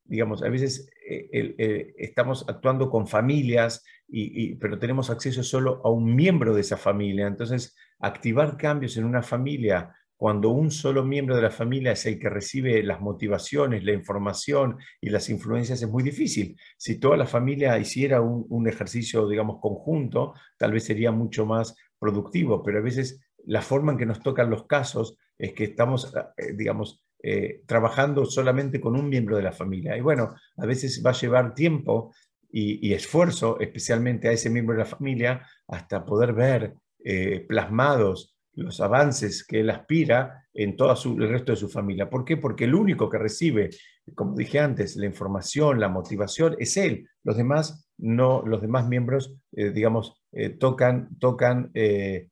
digamos, 0.03 0.41
a 0.41 0.49
veces 0.49 0.89
eh, 1.07 1.29
eh, 1.31 1.93
estamos 1.97 2.45
actuando 2.49 2.89
con 2.89 3.07
familias, 3.07 3.83
y, 4.07 4.55
pero 4.55 4.79
tenemos 4.79 5.10
acceso 5.10 5.43
solo 5.43 5.81
a 5.83 5.91
un 5.91 6.15
miembro 6.15 6.55
de 6.55 6.62
esa 6.62 6.77
familia. 6.77 7.27
Entonces, 7.27 7.75
activar 7.99 8.57
cambios 8.57 8.97
en 8.97 9.05
una 9.05 9.21
familia 9.21 9.93
cuando 10.17 10.49
un 10.49 10.71
solo 10.71 11.06
miembro 11.06 11.36
de 11.36 11.43
la 11.43 11.51
familia 11.51 11.91
es 11.91 12.06
el 12.08 12.17
que 12.17 12.27
recibe 12.27 12.82
las 12.82 12.99
motivaciones, 12.99 13.84
la 13.84 13.93
información 13.93 14.77
y 14.99 15.10
las 15.10 15.30
influencias, 15.30 15.82
es 15.82 15.88
muy 15.88 16.01
difícil. 16.01 16.60
Si 16.75 16.99
toda 16.99 17.15
la 17.17 17.27
familia 17.27 17.77
hiciera 17.77 18.19
un, 18.19 18.67
ejercicio, 18.67 19.27
digamos, 19.27 19.60
conjunto, 19.62 20.34
tal 20.58 20.73
vez 20.73 20.86
sería 20.86 21.12
mucho 21.12 21.45
más 21.45 21.75
productivo, 21.99 22.63
pero 22.63 22.80
a 22.80 22.82
veces 22.82 23.21
la 23.45 23.62
forma 23.62 23.91
en 23.91 23.99
que 23.99 24.08
nos 24.08 24.19
tocan 24.21 24.49
los 24.49 24.65
casos 24.65 25.17
es 25.38 25.53
que 25.53 25.65
estamos, 25.65 26.12
eh, 26.38 26.53
digamos, 26.56 27.06
eh, 27.21 27.62
trabajando 27.67 28.25
solamente 28.25 28.82
con 28.82 28.95
un 28.95 29.08
miembro 29.10 29.38
de 29.38 29.43
la 29.43 29.51
familia. 29.51 29.95
Y 29.95 30.01
bueno, 30.01 30.34
a 30.58 30.65
veces 30.65 31.03
va 31.06 31.12
a 31.12 31.19
llevar 31.19 31.53
tiempo 31.53 32.12
y, 32.49 32.91
esfuerzo, 32.93 33.60
especialmente 33.60 34.30
a 34.30 34.32
ese 34.32 34.49
miembro 34.49 34.75
de 34.75 34.80
la 34.80 34.89
familia, 34.89 35.45
hasta 35.67 36.06
poder 36.06 36.34
ver 36.34 36.73
eh, 37.03 37.45
plasmados 37.47 38.37
los 38.58 38.82
avances 38.82 39.46
que 39.46 39.60
él 39.60 39.70
aspira 39.70 40.43
en 40.54 40.76
todo 40.76 40.96
el 41.15 41.30
resto 41.30 41.52
de 41.52 41.58
su 41.58 41.70
familia. 41.70 42.10
¿Por 42.10 42.26
qué? 42.26 42.38
Porque 42.38 42.63
el 42.63 42.74
único 42.74 43.08
que 43.08 43.20
recibe, 43.20 43.70
como 44.15 44.36
dije 44.36 44.60
antes, 44.60 44.96
la 44.96 45.06
información, 45.06 45.80
la 45.80 45.89
motivación, 45.89 46.56
es 46.58 46.76
él. 46.76 47.08
Los 47.24 47.38
demás, 47.38 47.88
no, 47.98 48.43
los 48.46 48.62
demás 48.62 48.88
miembros, 48.88 49.36
eh, 49.52 49.70
digamos, 49.70 50.22
eh, 50.32 50.50
tocan, 50.50 51.17
tocan, 51.20 51.70
eh, 51.76 52.30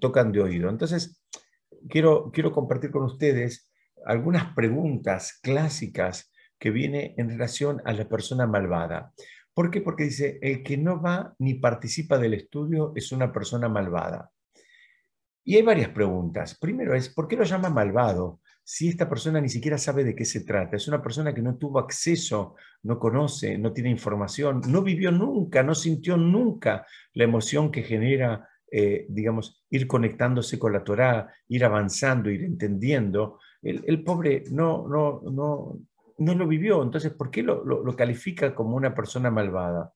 tocan 0.00 0.32
de 0.32 0.40
oído. 0.40 0.70
Entonces, 0.70 1.22
quiero, 1.90 2.30
quiero 2.32 2.50
compartir 2.50 2.90
con 2.90 3.02
ustedes 3.02 3.70
algunas 4.06 4.54
preguntas 4.54 5.38
clásicas 5.42 6.32
que 6.58 6.70
vienen 6.70 7.12
en 7.18 7.28
relación 7.28 7.82
a 7.84 7.92
la 7.92 8.08
persona 8.08 8.46
malvada. 8.46 9.12
¿Por 9.52 9.70
qué? 9.70 9.82
Porque 9.82 10.04
dice, 10.04 10.38
el 10.40 10.62
que 10.62 10.78
no 10.78 11.02
va 11.02 11.34
ni 11.38 11.54
participa 11.54 12.16
del 12.16 12.32
estudio 12.32 12.92
es 12.96 13.12
una 13.12 13.30
persona 13.30 13.68
malvada. 13.68 14.30
Y 15.44 15.56
hay 15.56 15.62
varias 15.62 15.88
preguntas. 15.90 16.56
Primero 16.58 16.94
es, 16.94 17.08
¿por 17.08 17.26
qué 17.26 17.36
lo 17.36 17.44
llama 17.44 17.68
malvado? 17.68 18.40
Si 18.62 18.88
esta 18.88 19.08
persona 19.08 19.40
ni 19.40 19.48
siquiera 19.48 19.76
sabe 19.76 20.04
de 20.04 20.14
qué 20.14 20.24
se 20.24 20.44
trata, 20.44 20.76
es 20.76 20.86
una 20.86 21.02
persona 21.02 21.34
que 21.34 21.42
no 21.42 21.56
tuvo 21.56 21.80
acceso, 21.80 22.54
no 22.84 22.98
conoce, 22.98 23.58
no 23.58 23.72
tiene 23.72 23.90
información, 23.90 24.60
no 24.68 24.82
vivió 24.82 25.10
nunca, 25.10 25.64
no 25.64 25.74
sintió 25.74 26.16
nunca 26.16 26.86
la 27.14 27.24
emoción 27.24 27.72
que 27.72 27.82
genera, 27.82 28.48
eh, 28.70 29.06
digamos, 29.08 29.64
ir 29.68 29.88
conectándose 29.88 30.60
con 30.60 30.72
la 30.72 30.84
Torá, 30.84 31.32
ir 31.48 31.64
avanzando, 31.64 32.30
ir 32.30 32.44
entendiendo. 32.44 33.40
El, 33.62 34.04
pobre 34.04 34.44
no, 34.50 34.86
no, 34.88 35.22
no, 35.24 35.78
no 36.18 36.34
lo 36.34 36.46
vivió, 36.46 36.82
entonces, 36.84 37.12
¿por 37.12 37.32
qué 37.32 37.42
lo, 37.42 37.64
lo 37.64 37.96
califica 37.96 38.54
como 38.54 38.76
una 38.76 38.94
persona 38.94 39.30
malvada? 39.30 39.92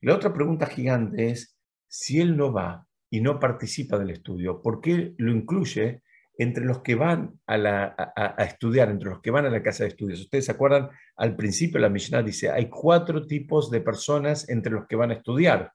La 0.00 0.14
otra 0.14 0.32
pregunta 0.32 0.66
gigante 0.66 1.30
es, 1.30 1.56
si 1.86 2.20
él 2.20 2.36
no 2.36 2.52
va, 2.52 2.87
y 3.10 3.20
no 3.20 3.38
participa 3.38 3.98
del 3.98 4.10
estudio, 4.10 4.60
¿por 4.62 4.80
qué 4.80 5.14
lo 5.16 5.32
incluye 5.32 6.02
entre 6.38 6.64
los 6.64 6.82
que 6.82 6.94
van 6.94 7.40
a, 7.48 8.36
estudiar, 8.38 8.90
entre 8.90 9.10
los 9.10 9.20
que 9.20 9.32
van 9.32 9.46
a 9.46 9.50
la 9.50 9.60
casa 9.60 9.82
de 9.82 9.88
estudios. 9.88 10.20
Ustedes 10.20 10.44
se 10.44 10.52
acuerdan, 10.52 10.88
al 11.16 11.34
principio 11.34 11.80
la 11.80 11.88
Mishnah 11.88 12.22
dice, 12.22 12.48
hay 12.48 12.68
cuatro 12.68 13.26
tipos 13.26 13.72
de 13.72 13.80
personas 13.80 14.48
entre 14.48 14.72
los 14.72 14.86
que 14.86 14.94
van 14.94 15.10
a 15.10 15.14
estudiar. 15.14 15.72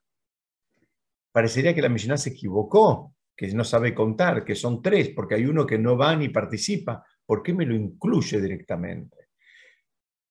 Parecería 1.32 1.74
que 1.74 1.82
la 1.82 1.90
Mishnah 1.90 2.16
se 2.16 2.30
equivocó, 2.30 3.14
que 3.36 3.52
no 3.52 3.62
sabe 3.62 3.94
contar, 3.94 4.42
que 4.42 4.54
son 4.54 4.80
tres, 4.80 5.10
porque 5.10 5.34
hay 5.34 5.44
uno 5.44 5.66
que 5.66 5.78
no 5.78 5.98
va 5.98 6.16
ni 6.16 6.30
participa. 6.30 7.04
¿Por 7.26 7.42
qué 7.42 7.52
me 7.52 7.66
lo 7.66 7.74
incluye 7.74 8.40
directamente? 8.40 9.28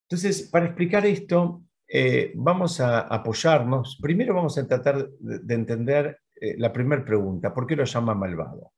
Entonces, 0.10 0.50
para 0.50 0.66
explicar 0.66 1.06
esto, 1.06 1.64
eh, 1.88 2.32
vamos 2.36 2.80
a 2.80 3.02
apoyarnos. 3.02 4.00
Primero 4.02 4.34
vamos 4.34 4.58
a 4.58 4.68
tratar 4.68 5.08
de, 5.20 5.54
entender 5.54 6.22
eh, 6.44 6.56
la 6.58 6.74
primera 6.74 7.06
pregunta, 7.06 7.54
¿por 7.54 7.66
qué 7.66 7.78
lo 7.78 7.86
llama 7.86 8.14
malvado? 8.14 8.74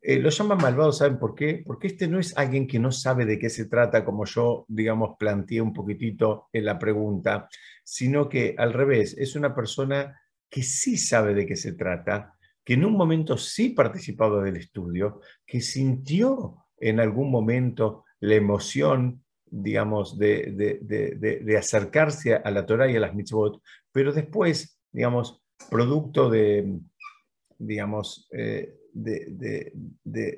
Eh, 0.00 0.18
lo 0.18 0.30
llama 0.30 0.54
malvado, 0.54 0.90
¿saben 0.90 1.18
por 1.18 1.34
qué? 1.34 1.62
Porque 1.62 1.88
este 1.88 2.08
no 2.08 2.18
es 2.18 2.34
alguien 2.34 2.66
que 2.66 2.78
no 2.78 2.90
sabe 2.90 3.26
de 3.26 3.38
qué 3.38 3.50
se 3.50 3.66
trata, 3.66 4.06
como 4.06 4.24
yo, 4.24 4.64
digamos, 4.68 5.16
planteé 5.18 5.60
un 5.60 5.74
poquitito 5.74 6.48
en 6.50 6.64
la 6.64 6.78
pregunta, 6.78 7.46
sino 7.84 8.26
que 8.26 8.54
al 8.56 8.72
revés, 8.72 9.14
es 9.18 9.36
una 9.36 9.54
persona 9.54 10.18
que 10.48 10.62
sí 10.62 10.96
sabe 10.96 11.34
de 11.34 11.44
qué 11.44 11.56
se 11.56 11.74
trata, 11.74 12.34
que 12.64 12.72
en 12.72 12.86
un 12.86 12.94
momento 12.94 13.36
sí 13.36 13.70
participado 13.70 14.40
del 14.40 14.56
estudio, 14.56 15.20
que 15.44 15.60
sintió 15.60 16.68
en 16.78 17.00
algún 17.00 17.30
momento 17.30 18.04
la 18.20 18.36
emoción, 18.36 19.22
digamos, 19.44 20.16
de, 20.16 21.56
acercarse 21.58 22.34
a 22.34 22.50
la 22.50 22.64
Torah 22.64 22.90
y 22.90 22.96
a 22.96 23.00
las 23.00 23.14
mitzvot, 23.14 23.60
pero 23.92 24.10
después, 24.10 24.80
digamos, 24.90 25.44
producto 25.70 26.30
de, 26.30 26.80
digamos, 27.66 28.28
eh, 28.32 28.76
de, 28.92 29.72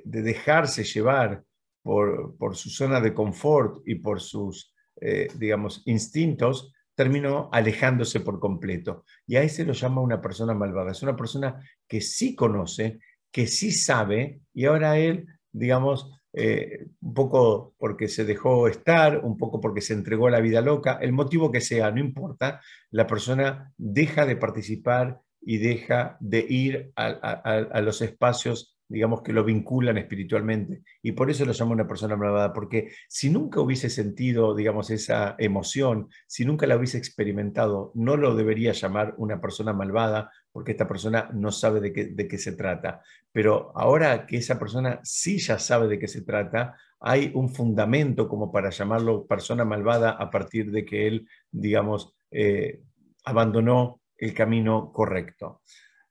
dejarse 0.05 0.85
llevar 0.85 1.45
por, 1.83 2.37
por, 2.37 2.57
su 2.57 2.71
zona 2.71 3.01
de 3.01 3.15
confort 3.15 3.87
y 3.87 3.97
por 3.97 4.21
sus, 4.21 4.75
eh, 5.01 5.29
digamos, 5.37 5.83
instintos, 5.87 6.73
terminó 6.95 7.51
alejándose 7.53 8.21
por 8.21 8.41
completo. 8.41 9.05
Y 9.27 9.37
a 9.37 9.43
ese 9.43 9.65
lo 9.65 9.75
llama 9.75 10.01
una 10.01 10.21
persona 10.21 10.55
malvada. 10.55 10.93
Es 10.93 11.03
una 11.03 11.15
persona 11.15 11.61
que 11.87 12.01
sí 12.01 12.35
conoce, 12.35 12.99
que 13.31 13.47
sí 13.47 13.71
sabe, 13.71 14.41
y 14.55 14.65
ahora 14.65 14.99
él, 14.99 15.27
digamos, 15.53 16.11
eh, 16.33 16.89
un 17.01 17.15
poco 17.15 17.75
porque 17.79 18.09
se 18.09 18.25
dejó 18.25 18.69
estar, 18.69 19.25
un 19.25 19.39
poco 19.39 19.61
porque 19.61 19.81
se 19.81 19.95
entregó 19.95 20.27
a 20.27 20.31
la 20.31 20.41
vida 20.41 20.61
loca, 20.61 20.99
el 21.01 21.13
motivo 21.13 21.51
que 21.51 21.61
sea, 21.61 21.91
no 21.91 22.01
importa, 22.01 22.61
la 22.91 23.07
persona 23.07 23.73
deja 23.77 24.27
de 24.27 24.37
participar 24.37 25.21
y 25.41 25.59
deja 25.59 26.17
de 26.21 26.45
ir 26.49 26.93
a, 26.97 27.81
los 27.81 28.03
espacios, 28.03 28.79
digamos, 28.89 29.23
que 29.23 29.33
lo 29.33 29.45
vinculan 29.45 29.99
espiritualmente. 29.99 30.83
Y 31.03 31.13
por 31.13 31.31
eso 31.31 31.45
lo 31.45 31.53
llamo 31.53 31.73
una 31.73 31.87
persona 31.87 32.17
malvada, 32.17 32.53
porque 32.53 32.91
si 33.09 33.31
nunca 33.31 33.61
hubiese 33.61 33.91
sentido, 33.91 34.55
digamos, 34.55 34.91
esa 34.91 35.35
emoción, 35.39 36.09
si 36.27 36.45
nunca 36.45 36.67
la 36.67 36.77
hubiese 36.77 36.99
experimentado, 36.99 37.93
no 37.95 38.17
lo 38.17 38.35
debería 38.35 38.73
llamar 38.73 39.15
una 39.19 39.41
persona 39.41 39.73
malvada, 39.73 40.31
porque 40.53 40.73
esta 40.73 40.89
persona 40.89 41.31
no 41.33 41.53
sabe 41.53 41.81
de 41.81 41.93
qué, 41.93 42.07
de 42.07 42.29
qué 42.29 42.39
se 42.39 42.53
trata. 42.53 43.03
Pero 43.33 43.73
ahora 43.77 44.27
que 44.27 44.39
esa 44.39 44.59
persona 44.59 45.01
sí 45.05 45.39
ya 45.39 45.59
sabe 45.59 45.89
de 45.89 45.99
qué 45.99 46.09
se 46.09 46.23
trata, 46.23 46.77
hay 47.01 47.31
un 47.35 47.51
fundamento 47.51 48.29
como 48.29 48.51
para 48.51 48.71
llamarlo 48.71 49.27
persona 49.27 49.65
malvada 49.65 50.11
a 50.11 50.31
partir 50.31 50.71
de 50.71 50.85
que 50.85 51.07
él, 51.07 51.29
digamos, 51.51 52.15
eh, 52.31 52.81
abandonó 53.25 54.01
el 54.19 54.35
camino 54.35 54.93
correcto. 54.93 55.63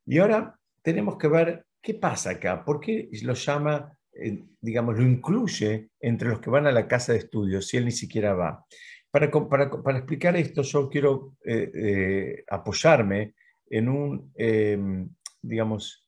Y 0.05 0.19
ahora 0.19 0.57
tenemos 0.81 1.17
que 1.17 1.27
ver 1.27 1.65
qué 1.81 1.95
pasa 1.95 2.31
acá, 2.31 2.63
por 2.63 2.79
qué 2.79 3.09
lo 3.23 3.33
llama, 3.33 3.97
eh, 4.13 4.43
digamos, 4.61 4.97
lo 4.97 5.03
incluye 5.03 5.89
entre 5.99 6.29
los 6.29 6.39
que 6.39 6.49
van 6.49 6.67
a 6.67 6.71
la 6.71 6.87
casa 6.87 7.13
de 7.13 7.19
estudios 7.19 7.67
si 7.67 7.77
él 7.77 7.85
ni 7.85 7.91
siquiera 7.91 8.33
va. 8.33 8.65
Para, 9.11 9.31
para, 9.31 9.97
explicar 9.97 10.35
esto, 10.35 10.61
yo 10.61 10.89
quiero 10.89 11.35
eh, 11.45 11.71
eh, 11.73 12.43
apoyarme 12.49 13.35
en 13.69 13.87
un, 13.87 14.31
em, 14.35 15.09
digamos, 15.41 16.01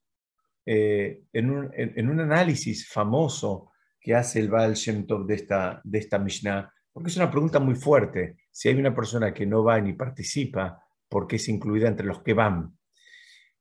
en 0.66 1.50
un, 1.50 1.72
en, 1.74 2.10
un, 2.10 2.20
análisis 2.20 2.90
famoso 2.90 3.72
que 4.02 4.14
hace 4.14 4.42
el 4.42 4.50
Baal 4.50 4.74
Shem 4.74 5.06
de 5.06 5.36
esta, 5.36 5.80
de 5.82 6.00
esta 6.00 6.20
Mishnah, 6.20 6.70
porque 6.92 7.10
es 7.10 7.16
una 7.16 7.32
pregunta 7.32 7.60
muy 7.60 7.76
fuerte. 7.76 8.36
Si 8.52 8.68
hay 8.68 8.76
una 8.76 8.94
persona 8.94 9.34
que 9.34 9.46
no 9.46 9.64
va 9.64 9.80
ni 9.80 9.94
participa, 9.94 10.78
porque 11.10 11.38
es 11.38 11.48
incluida 11.50 11.88
entre 11.88 12.06
los 12.06 12.22
que 12.22 12.34
van. 12.34 12.78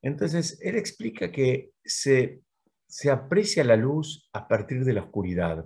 Entonces, 0.02 0.58
él 0.62 0.76
explica 0.76 1.32
que 1.32 1.72
se, 1.84 2.42
se 2.86 3.10
aprecia 3.10 3.64
la 3.64 3.76
luz 3.76 4.28
a 4.32 4.46
partir 4.46 4.84
de 4.84 4.92
la 4.92 5.02
oscuridad. 5.02 5.64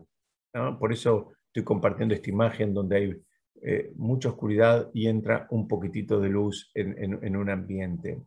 Por 0.78 0.92
eso 0.92 1.32
estoy 1.46 1.64
compartiendo 1.64 2.14
esta 2.14 2.30
imagen 2.30 2.74
donde 2.74 2.96
hay 2.96 3.22
eh, 3.62 3.92
mucha 3.96 4.30
oscuridad 4.30 4.90
y 4.94 5.06
entra 5.06 5.46
un 5.50 5.68
poquitito 5.68 6.18
de 6.20 6.30
luz 6.30 6.70
en, 6.74 7.36
un 7.36 7.50
ambiente. 7.50 8.22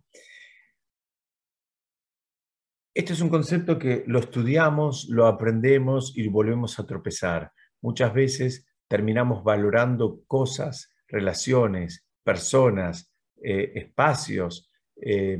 Este 2.93 3.13
es 3.13 3.21
un 3.21 3.29
concepto 3.29 3.79
que 3.79 4.03
lo 4.05 4.19
estudiamos, 4.19 5.07
lo 5.09 5.25
aprendemos 5.25 6.15
y 6.15 6.27
volvemos 6.27 6.77
a 6.77 6.85
tropezar. 6.85 7.51
Muchas 7.81 8.13
veces 8.13 8.67
terminamos 8.87 9.43
valorando 9.43 10.21
cosas, 10.27 10.91
relaciones, 11.07 12.05
personas, 12.23 13.11
eh, 13.43 13.71
espacios, 13.75 14.71
eh, 14.95 15.39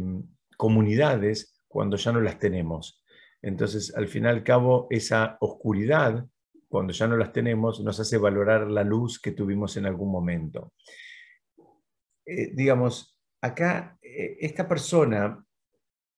comunidades, 0.57 1.61
cuando 1.67 1.97
ya 1.97 2.11
no 2.11 2.21
las 2.21 2.37
tenemos. 2.37 3.03
Entonces, 3.41 3.95
al 3.95 4.07
fin 4.07 4.25
y 4.25 4.27
al 4.27 4.43
cabo, 4.43 4.87
esa 4.89 5.37
oscuridad, 5.39 6.25
cuando 6.67 6.93
ya 6.93 7.07
no 7.07 7.17
las 7.17 7.31
tenemos, 7.31 7.79
nos 7.81 7.99
hace 7.99 8.17
valorar 8.17 8.69
la 8.69 8.83
luz 8.83 9.19
que 9.19 9.31
tuvimos 9.31 9.77
en 9.77 9.85
algún 9.85 10.11
momento. 10.11 10.73
Eh, 12.25 12.51
digamos, 12.53 13.17
acá 13.41 13.97
esta 14.01 14.67
persona 14.67 15.43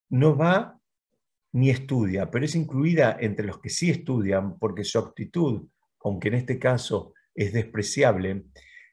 no 0.09 0.35
va 0.35 0.79
ni 1.53 1.69
estudia, 1.69 2.29
pero 2.29 2.45
es 2.45 2.55
incluida 2.55 3.17
entre 3.19 3.45
los 3.45 3.59
que 3.59 3.69
sí 3.69 3.89
estudian 3.89 4.59
porque 4.59 4.83
su 4.83 4.99
actitud, 4.99 5.67
aunque 6.01 6.27
en 6.27 6.33
este 6.33 6.59
caso 6.59 7.13
es 7.33 7.53
despreciable, 7.53 8.45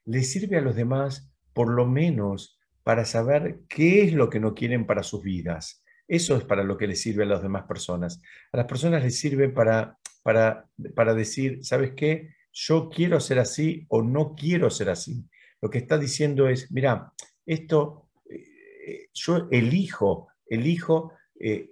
le 0.05 0.23
sirve 0.23 0.59
a 0.59 0.61
los 0.61 0.77
demás 0.77 1.33
por 1.53 1.69
lo 1.69 1.87
menos 1.87 2.59
para 2.83 3.05
saber 3.05 3.61
qué 3.69 4.05
es 4.05 4.13
lo 4.13 4.29
que 4.29 4.41
no 4.41 4.55
quieren 4.55 4.87
para 4.87 5.03
sus 5.03 5.23
vidas. 5.23 5.83
Eso 6.09 6.37
es 6.37 6.45
para 6.45 6.65
lo 6.65 6.77
que 6.77 6.87
les 6.87 7.01
sirve 7.01 7.23
a 7.23 7.27
las 7.27 7.43
demás 7.43 7.65
personas. 7.65 8.21
A 8.53 8.57
las 8.57 8.67
personas 8.67 9.03
les 9.03 9.19
sirve 9.19 9.49
para, 9.49 9.99
para, 10.23 10.69
para 10.95 11.15
decir, 11.15 11.65
¿sabes 11.65 11.93
qué? 11.97 12.35
Yo 12.53 12.91
quiero 12.91 13.19
ser 13.21 13.39
así 13.39 13.87
o 13.89 14.03
no 14.03 14.35
quiero 14.35 14.69
ser 14.69 14.91
así. 14.91 15.25
Lo 15.61 15.71
que 15.71 15.79
está 15.79 15.97
diciendo 15.97 16.49
es, 16.49 16.71
mira, 16.73 17.13
esto, 17.47 18.11
eh, 18.29 19.09
yo 19.15 19.49
elijo, 19.51 20.29
elijo 20.47 21.13
eh, 21.39 21.71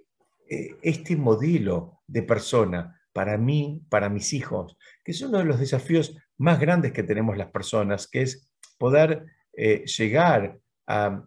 eh, 0.49 0.75
este 0.81 1.15
modelo 1.15 1.99
de 2.07 2.23
persona 2.23 2.99
para 3.13 3.37
mí, 3.37 3.85
para 3.89 4.09
mis 4.09 4.31
hijos, 4.33 4.77
que 5.03 5.11
es 5.11 5.21
uno 5.21 5.39
de 5.39 5.45
los 5.45 5.59
desafíos 5.59 6.17
más 6.37 6.59
grandes 6.59 6.93
que 6.93 7.03
tenemos 7.03 7.37
las 7.37 7.51
personas, 7.51 8.07
que 8.07 8.21
es 8.21 8.49
poder 8.77 9.25
llegar 9.53 10.60
a, 10.87 11.23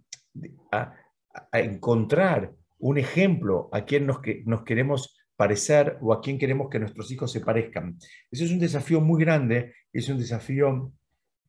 encontrar 1.53 2.53
un 2.79 2.99
ejemplo 2.99 3.69
a 3.73 3.85
quien 3.85 4.07
nos, 4.07 4.19
nos 4.45 4.63
queremos 4.63 5.17
parecer 5.37 5.99
o 6.01 6.13
a 6.13 6.21
quien 6.21 6.39
queremos 6.39 6.69
que 6.71 6.79
nuestros 6.79 7.11
hijos 7.11 7.33
se 7.33 7.41
parezcan. 7.41 7.99
Eso 8.31 8.45
es 8.45 8.51
un 8.51 8.59
desafío 8.59 9.01
muy 9.01 9.23
grande, 9.25 9.75
es 9.93 10.09
un 10.09 10.19
desafío, 10.19 10.93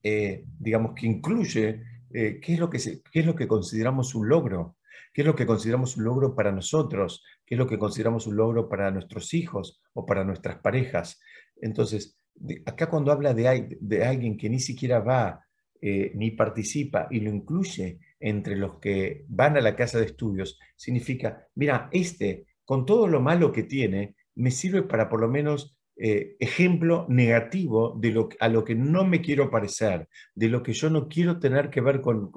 eh, 0.02 0.44
digamos, 0.60 0.94
que 0.96 1.08
incluye 1.08 1.82
eh, 2.14 2.40
qué, 2.42 2.54
es 2.54 2.60
lo 2.60 2.70
que 2.70 2.78
es 2.78 3.26
lo 3.26 3.36
que 3.36 3.48
consideramos 3.48 4.16
un 4.16 4.28
logro, 4.28 4.78
qué 5.14 5.22
es 5.22 5.28
lo 5.28 5.36
que 5.36 5.46
consideramos 5.46 5.98
un 5.98 6.06
logro 6.06 6.36
para 6.36 6.52
nosotros, 6.52 7.24
qué 7.46 7.56
es 7.56 7.60
lo 7.60 7.68
que 7.68 7.78
consideramos 7.78 8.28
un 8.28 8.38
logro 8.38 8.68
para 8.68 8.90
nuestros 8.92 9.34
hijos 9.34 9.82
o 9.94 10.06
para 10.06 10.24
nuestras 10.24 10.58
parejas. 10.60 11.20
Entonces, 11.62 12.18
acá 12.66 12.90
cuando 12.90 13.12
habla 13.12 13.34
de, 13.34 13.78
de 13.80 14.06
alguien 14.06 14.38
que 14.38 14.50
ni 14.50 14.60
siquiera 14.60 15.00
va 15.00 15.45
eh, 15.82 16.12
ni 16.16 16.32
participa 16.32 17.08
y 17.12 17.20
lo 17.20 17.30
incluye 17.30 18.00
entre 18.20 18.56
los 18.56 18.80
que 18.80 19.26
van 19.28 19.58
a 19.58 19.62
la 19.62 19.76
casa 19.76 20.00
de 20.00 20.06
estudios, 20.06 20.58
significa, 20.76 21.48
mira, 21.56 21.90
este, 21.92 22.46
con 22.64 22.86
todo 22.86 23.08
lo 23.08 23.22
malo 23.22 23.52
que 23.52 23.64
tiene, 23.64 24.16
me 24.36 24.52
sirve 24.52 24.84
para 24.84 25.10
por 25.10 25.20
lo 25.20 25.28
menos 25.28 25.78
eh, 25.98 26.36
ejemplo 26.40 27.06
negativo 27.10 27.98
de 28.00 28.12
lo, 28.12 28.30
a 28.40 28.50
lo 28.50 28.64
que 28.64 28.76
no 28.76 29.06
me 29.06 29.22
quiero 29.22 29.50
parecer, 29.50 30.08
de 30.34 30.50
lo 30.50 30.64
que 30.64 30.74
yo 30.74 30.90
no 30.90 31.08
quiero 31.08 31.40
tener 31.40 31.70
que 31.70 31.82
ver 31.82 32.02
con, 32.02 32.32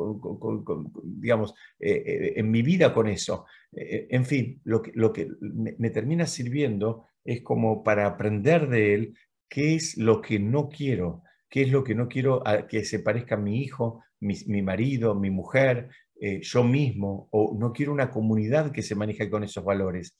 digamos, 1.05 1.55
eh, 1.79 2.35
en 2.37 2.51
mi 2.51 2.63
vida 2.63 2.93
con 2.93 3.09
eso. 3.09 3.47
en 3.73 4.25
fin, 4.25 4.61
lo 4.65 4.83
que, 4.83 4.93
lo 4.95 5.13
que 5.13 5.29
me 5.41 5.91
termina 5.91 6.27
sirviendo 6.27 7.07
es 7.25 7.43
como 7.43 7.83
para 7.83 8.07
aprender 8.07 8.69
de 8.69 8.95
él 8.95 9.15
qué 9.49 9.75
es 9.75 9.97
lo 9.97 10.21
que 10.21 10.39
no 10.39 10.69
quiero, 10.69 11.23
qué 11.49 11.63
es 11.63 11.71
lo 11.71 11.83
que 11.83 11.95
no 11.95 12.09
quiero 12.09 12.43
que 12.69 12.85
se 12.85 13.01
parezca 13.01 13.37
a 13.37 13.39
mi 13.39 13.63
hijo, 13.63 14.03
mi, 14.21 14.63
marido, 14.63 15.15
mi 15.15 15.31
mujer, 15.31 15.89
eh, 16.21 16.41
yo 16.43 16.65
mismo, 16.65 17.29
o 17.31 17.57
no 17.59 17.73
quiero 17.73 17.93
una 17.93 18.11
comunidad 18.11 18.73
que 18.73 18.83
se 18.83 18.95
maneje 18.95 19.31
con 19.31 19.45
esos 19.45 19.65
valores. 19.65 20.17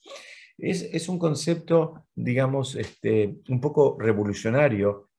Es, 0.57 1.07
un 1.07 1.17
concepto, 1.17 2.07
digamos, 2.15 2.75
este, 2.75 3.37
un 3.47 3.61
poco 3.61 3.97
revolucionario, 3.99 5.09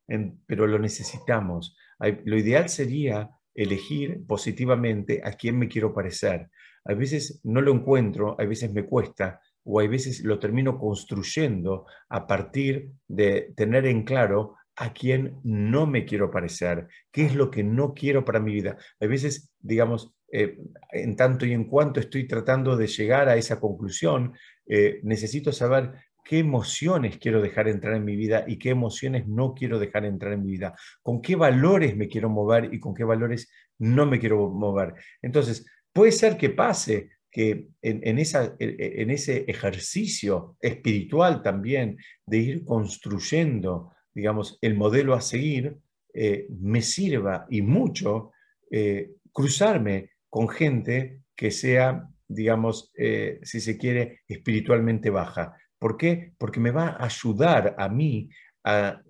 pero 0.46 0.66
lo 0.66 0.78
necesitamos. 0.78 1.76
Lo 2.24 2.36
ideal 2.36 2.68
sería 2.68 3.30
elegir 3.54 4.24
positivamente 4.26 5.22
a 5.24 5.32
quién 5.32 5.58
me 5.58 5.68
quiero 5.68 5.94
parecer. 5.94 6.50
A 6.84 6.94
veces 6.94 7.40
no 7.44 7.60
lo 7.60 7.72
encuentro, 7.72 8.36
a 8.38 8.44
veces 8.44 8.72
me 8.72 8.84
cuesta, 8.84 9.40
o 9.64 9.80
a 9.80 9.86
veces 9.86 10.24
lo 10.24 10.38
termino 10.38 10.78
construyendo 10.78 11.86
a 12.08 12.26
partir 12.26 12.90
de 13.06 13.52
tener 13.56 13.86
en 13.86 14.04
claro 14.04 14.56
a 14.80 14.94
quién 14.94 15.38
no 15.44 15.86
me 15.86 16.06
quiero 16.06 16.30
parecer, 16.30 16.88
qué 17.12 17.26
es 17.26 17.34
lo 17.34 17.50
que 17.50 17.62
no 17.62 17.92
quiero 17.92 18.24
para 18.24 18.40
mi 18.40 18.54
vida. 18.54 18.78
A 18.98 19.06
veces, 19.06 19.52
digamos, 19.58 20.14
eh, 20.32 20.56
en 20.92 21.16
tanto 21.16 21.44
y 21.44 21.52
en 21.52 21.64
cuanto 21.64 22.00
estoy 22.00 22.26
tratando 22.26 22.78
de 22.78 22.86
llegar 22.86 23.28
a 23.28 23.36
esa 23.36 23.60
conclusión, 23.60 24.32
eh, 24.66 24.98
necesito 25.02 25.52
saber 25.52 25.92
qué 26.24 26.38
emociones 26.38 27.18
quiero 27.18 27.42
dejar 27.42 27.68
entrar 27.68 27.94
en 27.94 28.06
mi 28.06 28.16
vida 28.16 28.44
y 28.46 28.58
qué 28.58 28.70
emociones 28.70 29.28
no 29.28 29.52
quiero 29.52 29.78
dejar 29.78 30.06
entrar 30.06 30.32
en 30.32 30.44
mi 30.44 30.52
vida, 30.52 30.74
con 31.02 31.20
qué 31.20 31.36
valores 31.36 31.94
me 31.94 32.08
quiero 32.08 32.30
mover 32.30 32.72
y 32.72 32.80
con 32.80 32.94
qué 32.94 33.04
valores 33.04 33.52
no 33.78 34.06
me 34.06 34.18
quiero 34.18 34.48
mover. 34.48 34.94
Entonces, 35.20 35.66
puede 35.92 36.12
ser 36.12 36.38
que 36.38 36.48
pase 36.48 37.10
que 37.30 37.68
en, 37.82 38.18
ese 38.18 39.44
ejercicio 39.46 40.56
espiritual 40.58 41.42
también 41.42 41.98
de 42.24 42.38
ir 42.38 42.64
construyendo, 42.64 43.92
digamos, 44.14 44.58
el 44.60 44.74
modelo 44.76 45.14
a 45.14 45.20
seguir, 45.20 45.78
eh, 46.12 46.46
me 46.50 46.82
sirva 46.82 47.46
y 47.48 47.62
mucho 47.62 48.32
eh, 48.70 49.12
cruzarme 49.32 50.10
con 50.28 50.48
gente 50.48 51.22
que 51.36 51.50
sea, 51.50 52.08
digamos, 52.28 52.92
eh, 52.96 53.40
si 53.42 53.60
se 53.60 53.78
quiere, 53.78 54.20
espiritualmente 54.28 55.10
baja. 55.10 55.56
¿Por 55.78 55.96
qué? 55.96 56.32
Porque 56.38 56.60
me 56.60 56.70
va 56.70 56.88
a 56.88 57.04
ayudar 57.04 57.74
a 57.78 57.88
mí 57.88 58.28
a, 58.64 59.02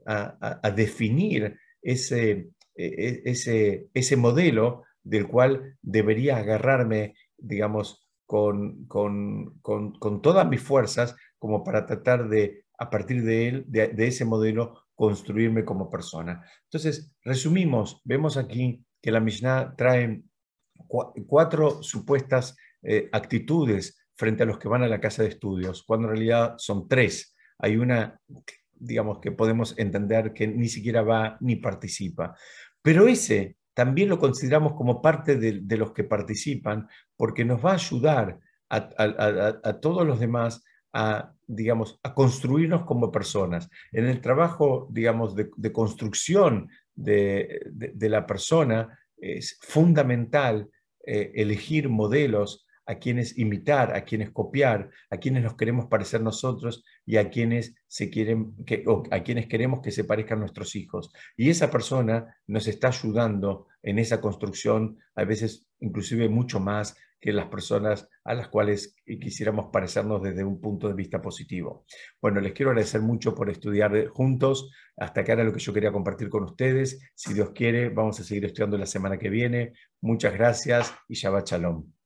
definir 0.76 1.56
ese, 1.82 2.50
e, 2.76 2.86
e, 2.86 3.22
ese, 3.24 3.88
ese 3.92 4.16
modelo 4.16 4.84
del 5.02 5.26
cual 5.26 5.76
debería 5.82 6.36
agarrarme, 6.36 7.14
digamos, 7.36 8.06
con, 8.30 8.86
con, 8.86 10.22
todas 10.22 10.48
mis 10.48 10.62
fuerzas 10.62 11.16
como 11.36 11.64
para 11.64 11.84
tratar 11.84 12.28
de, 12.28 12.64
a 12.78 12.88
partir 12.88 13.24
de 13.24 13.48
él, 13.48 13.64
de, 13.66 13.92
ese 14.06 14.24
modelo, 14.24 14.84
construirme 15.00 15.64
como 15.64 15.88
persona. 15.88 16.44
Entonces, 16.64 17.10
resumimos, 17.24 18.02
vemos 18.04 18.36
aquí 18.36 18.84
que 19.00 19.10
la 19.10 19.18
Mishnah 19.18 19.74
trae 19.74 20.22
cuatro 21.26 21.82
supuestas 21.82 22.54
eh, 22.82 23.08
actitudes 23.10 23.98
frente 24.14 24.42
a 24.42 24.46
los 24.46 24.58
que 24.58 24.68
van 24.68 24.82
a 24.82 24.88
la 24.88 25.00
casa 25.00 25.22
de 25.22 25.30
estudios, 25.30 25.84
cuando 25.84 26.06
en 26.06 26.16
realidad 26.16 26.54
son 26.58 26.86
tres. 26.86 27.34
Hay 27.56 27.78
una, 27.78 28.20
digamos, 28.74 29.20
que 29.20 29.32
podemos 29.32 29.74
entender 29.78 30.34
que 30.34 30.46
ni 30.46 30.68
siquiera 30.68 31.00
va 31.00 31.38
ni 31.40 31.56
participa. 31.56 32.36
Pero 32.82 33.08
ese 33.08 33.56
también 33.72 34.10
lo 34.10 34.18
consideramos 34.18 34.74
como 34.74 35.00
parte 35.00 35.36
de, 35.36 35.76
los 35.78 35.92
que 35.92 36.04
participan, 36.04 36.86
porque 37.16 37.46
nos 37.46 37.64
va 37.64 37.70
a 37.70 37.76
ayudar 37.76 38.38
a, 38.68 39.80
todos 39.80 40.06
los 40.06 40.20
demás 40.20 40.62
a, 40.92 41.32
digamos, 41.50 41.98
a 42.02 42.14
construirnos 42.14 42.84
como 42.84 43.10
personas. 43.10 43.68
En 43.92 44.06
el 44.06 44.20
trabajo, 44.20 44.88
digamos, 44.90 45.34
de, 45.34 45.72
construcción 45.72 46.68
de, 46.94 47.60
la 48.00 48.26
persona 48.26 48.98
es 49.16 49.58
fundamental 49.60 50.68
eh, 51.04 51.32
elegir 51.34 51.88
modelos 51.88 52.66
a 52.86 52.98
quienes 52.98 53.38
imitar, 53.38 53.94
a 53.94 54.04
quienes 54.04 54.30
copiar, 54.30 54.90
a 55.10 55.16
quienes 55.18 55.42
nos 55.42 55.56
queremos 55.56 55.86
parecer 55.86 56.20
nosotros 56.22 56.84
y 57.06 57.16
a 57.16 57.30
quienes, 57.30 57.74
se 57.86 58.10
quieren, 58.10 58.54
que, 58.64 58.84
a 59.10 59.22
quienes 59.22 59.46
queremos 59.46 59.80
que 59.80 59.92
se 59.92 60.04
parezcan 60.04 60.40
nuestros 60.40 60.74
hijos. 60.76 61.12
Y 61.36 61.50
esa 61.50 61.70
persona 61.70 62.36
nos 62.46 62.66
está 62.66 62.88
ayudando 62.88 63.66
en 63.82 63.98
esa 63.98 64.20
construcción, 64.20 64.98
a 65.14 65.24
veces 65.24 65.66
inclusive 65.80 66.28
mucho 66.28 66.60
más 66.60 66.96
que 67.20 67.32
las 67.32 67.46
personas 67.46 68.08
a 68.24 68.34
las 68.34 68.48
cuales 68.48 68.96
quisiéramos 69.04 69.66
parecernos 69.72 70.22
desde 70.22 70.44
un 70.44 70.60
punto 70.60 70.88
de 70.88 70.94
vista 70.94 71.20
positivo. 71.20 71.84
Bueno, 72.20 72.40
les 72.40 72.52
quiero 72.52 72.70
agradecer 72.70 73.00
mucho 73.00 73.34
por 73.34 73.50
estudiar 73.50 74.06
juntos. 74.08 74.70
Hasta 74.96 75.20
acá 75.20 75.34
era 75.34 75.44
lo 75.44 75.52
que 75.52 75.60
yo 75.60 75.72
quería 75.72 75.92
compartir 75.92 76.28
con 76.28 76.44
ustedes. 76.44 77.10
Si 77.14 77.34
Dios 77.34 77.50
quiere, 77.50 77.90
vamos 77.90 78.18
a 78.20 78.24
seguir 78.24 78.44
estudiando 78.46 78.78
la 78.78 78.86
semana 78.86 79.18
que 79.18 79.30
viene. 79.30 79.74
Muchas 80.00 80.32
gracias 80.32 80.94
y 81.08 81.14
Shabbat 81.14 81.48
Shalom. 81.48 81.99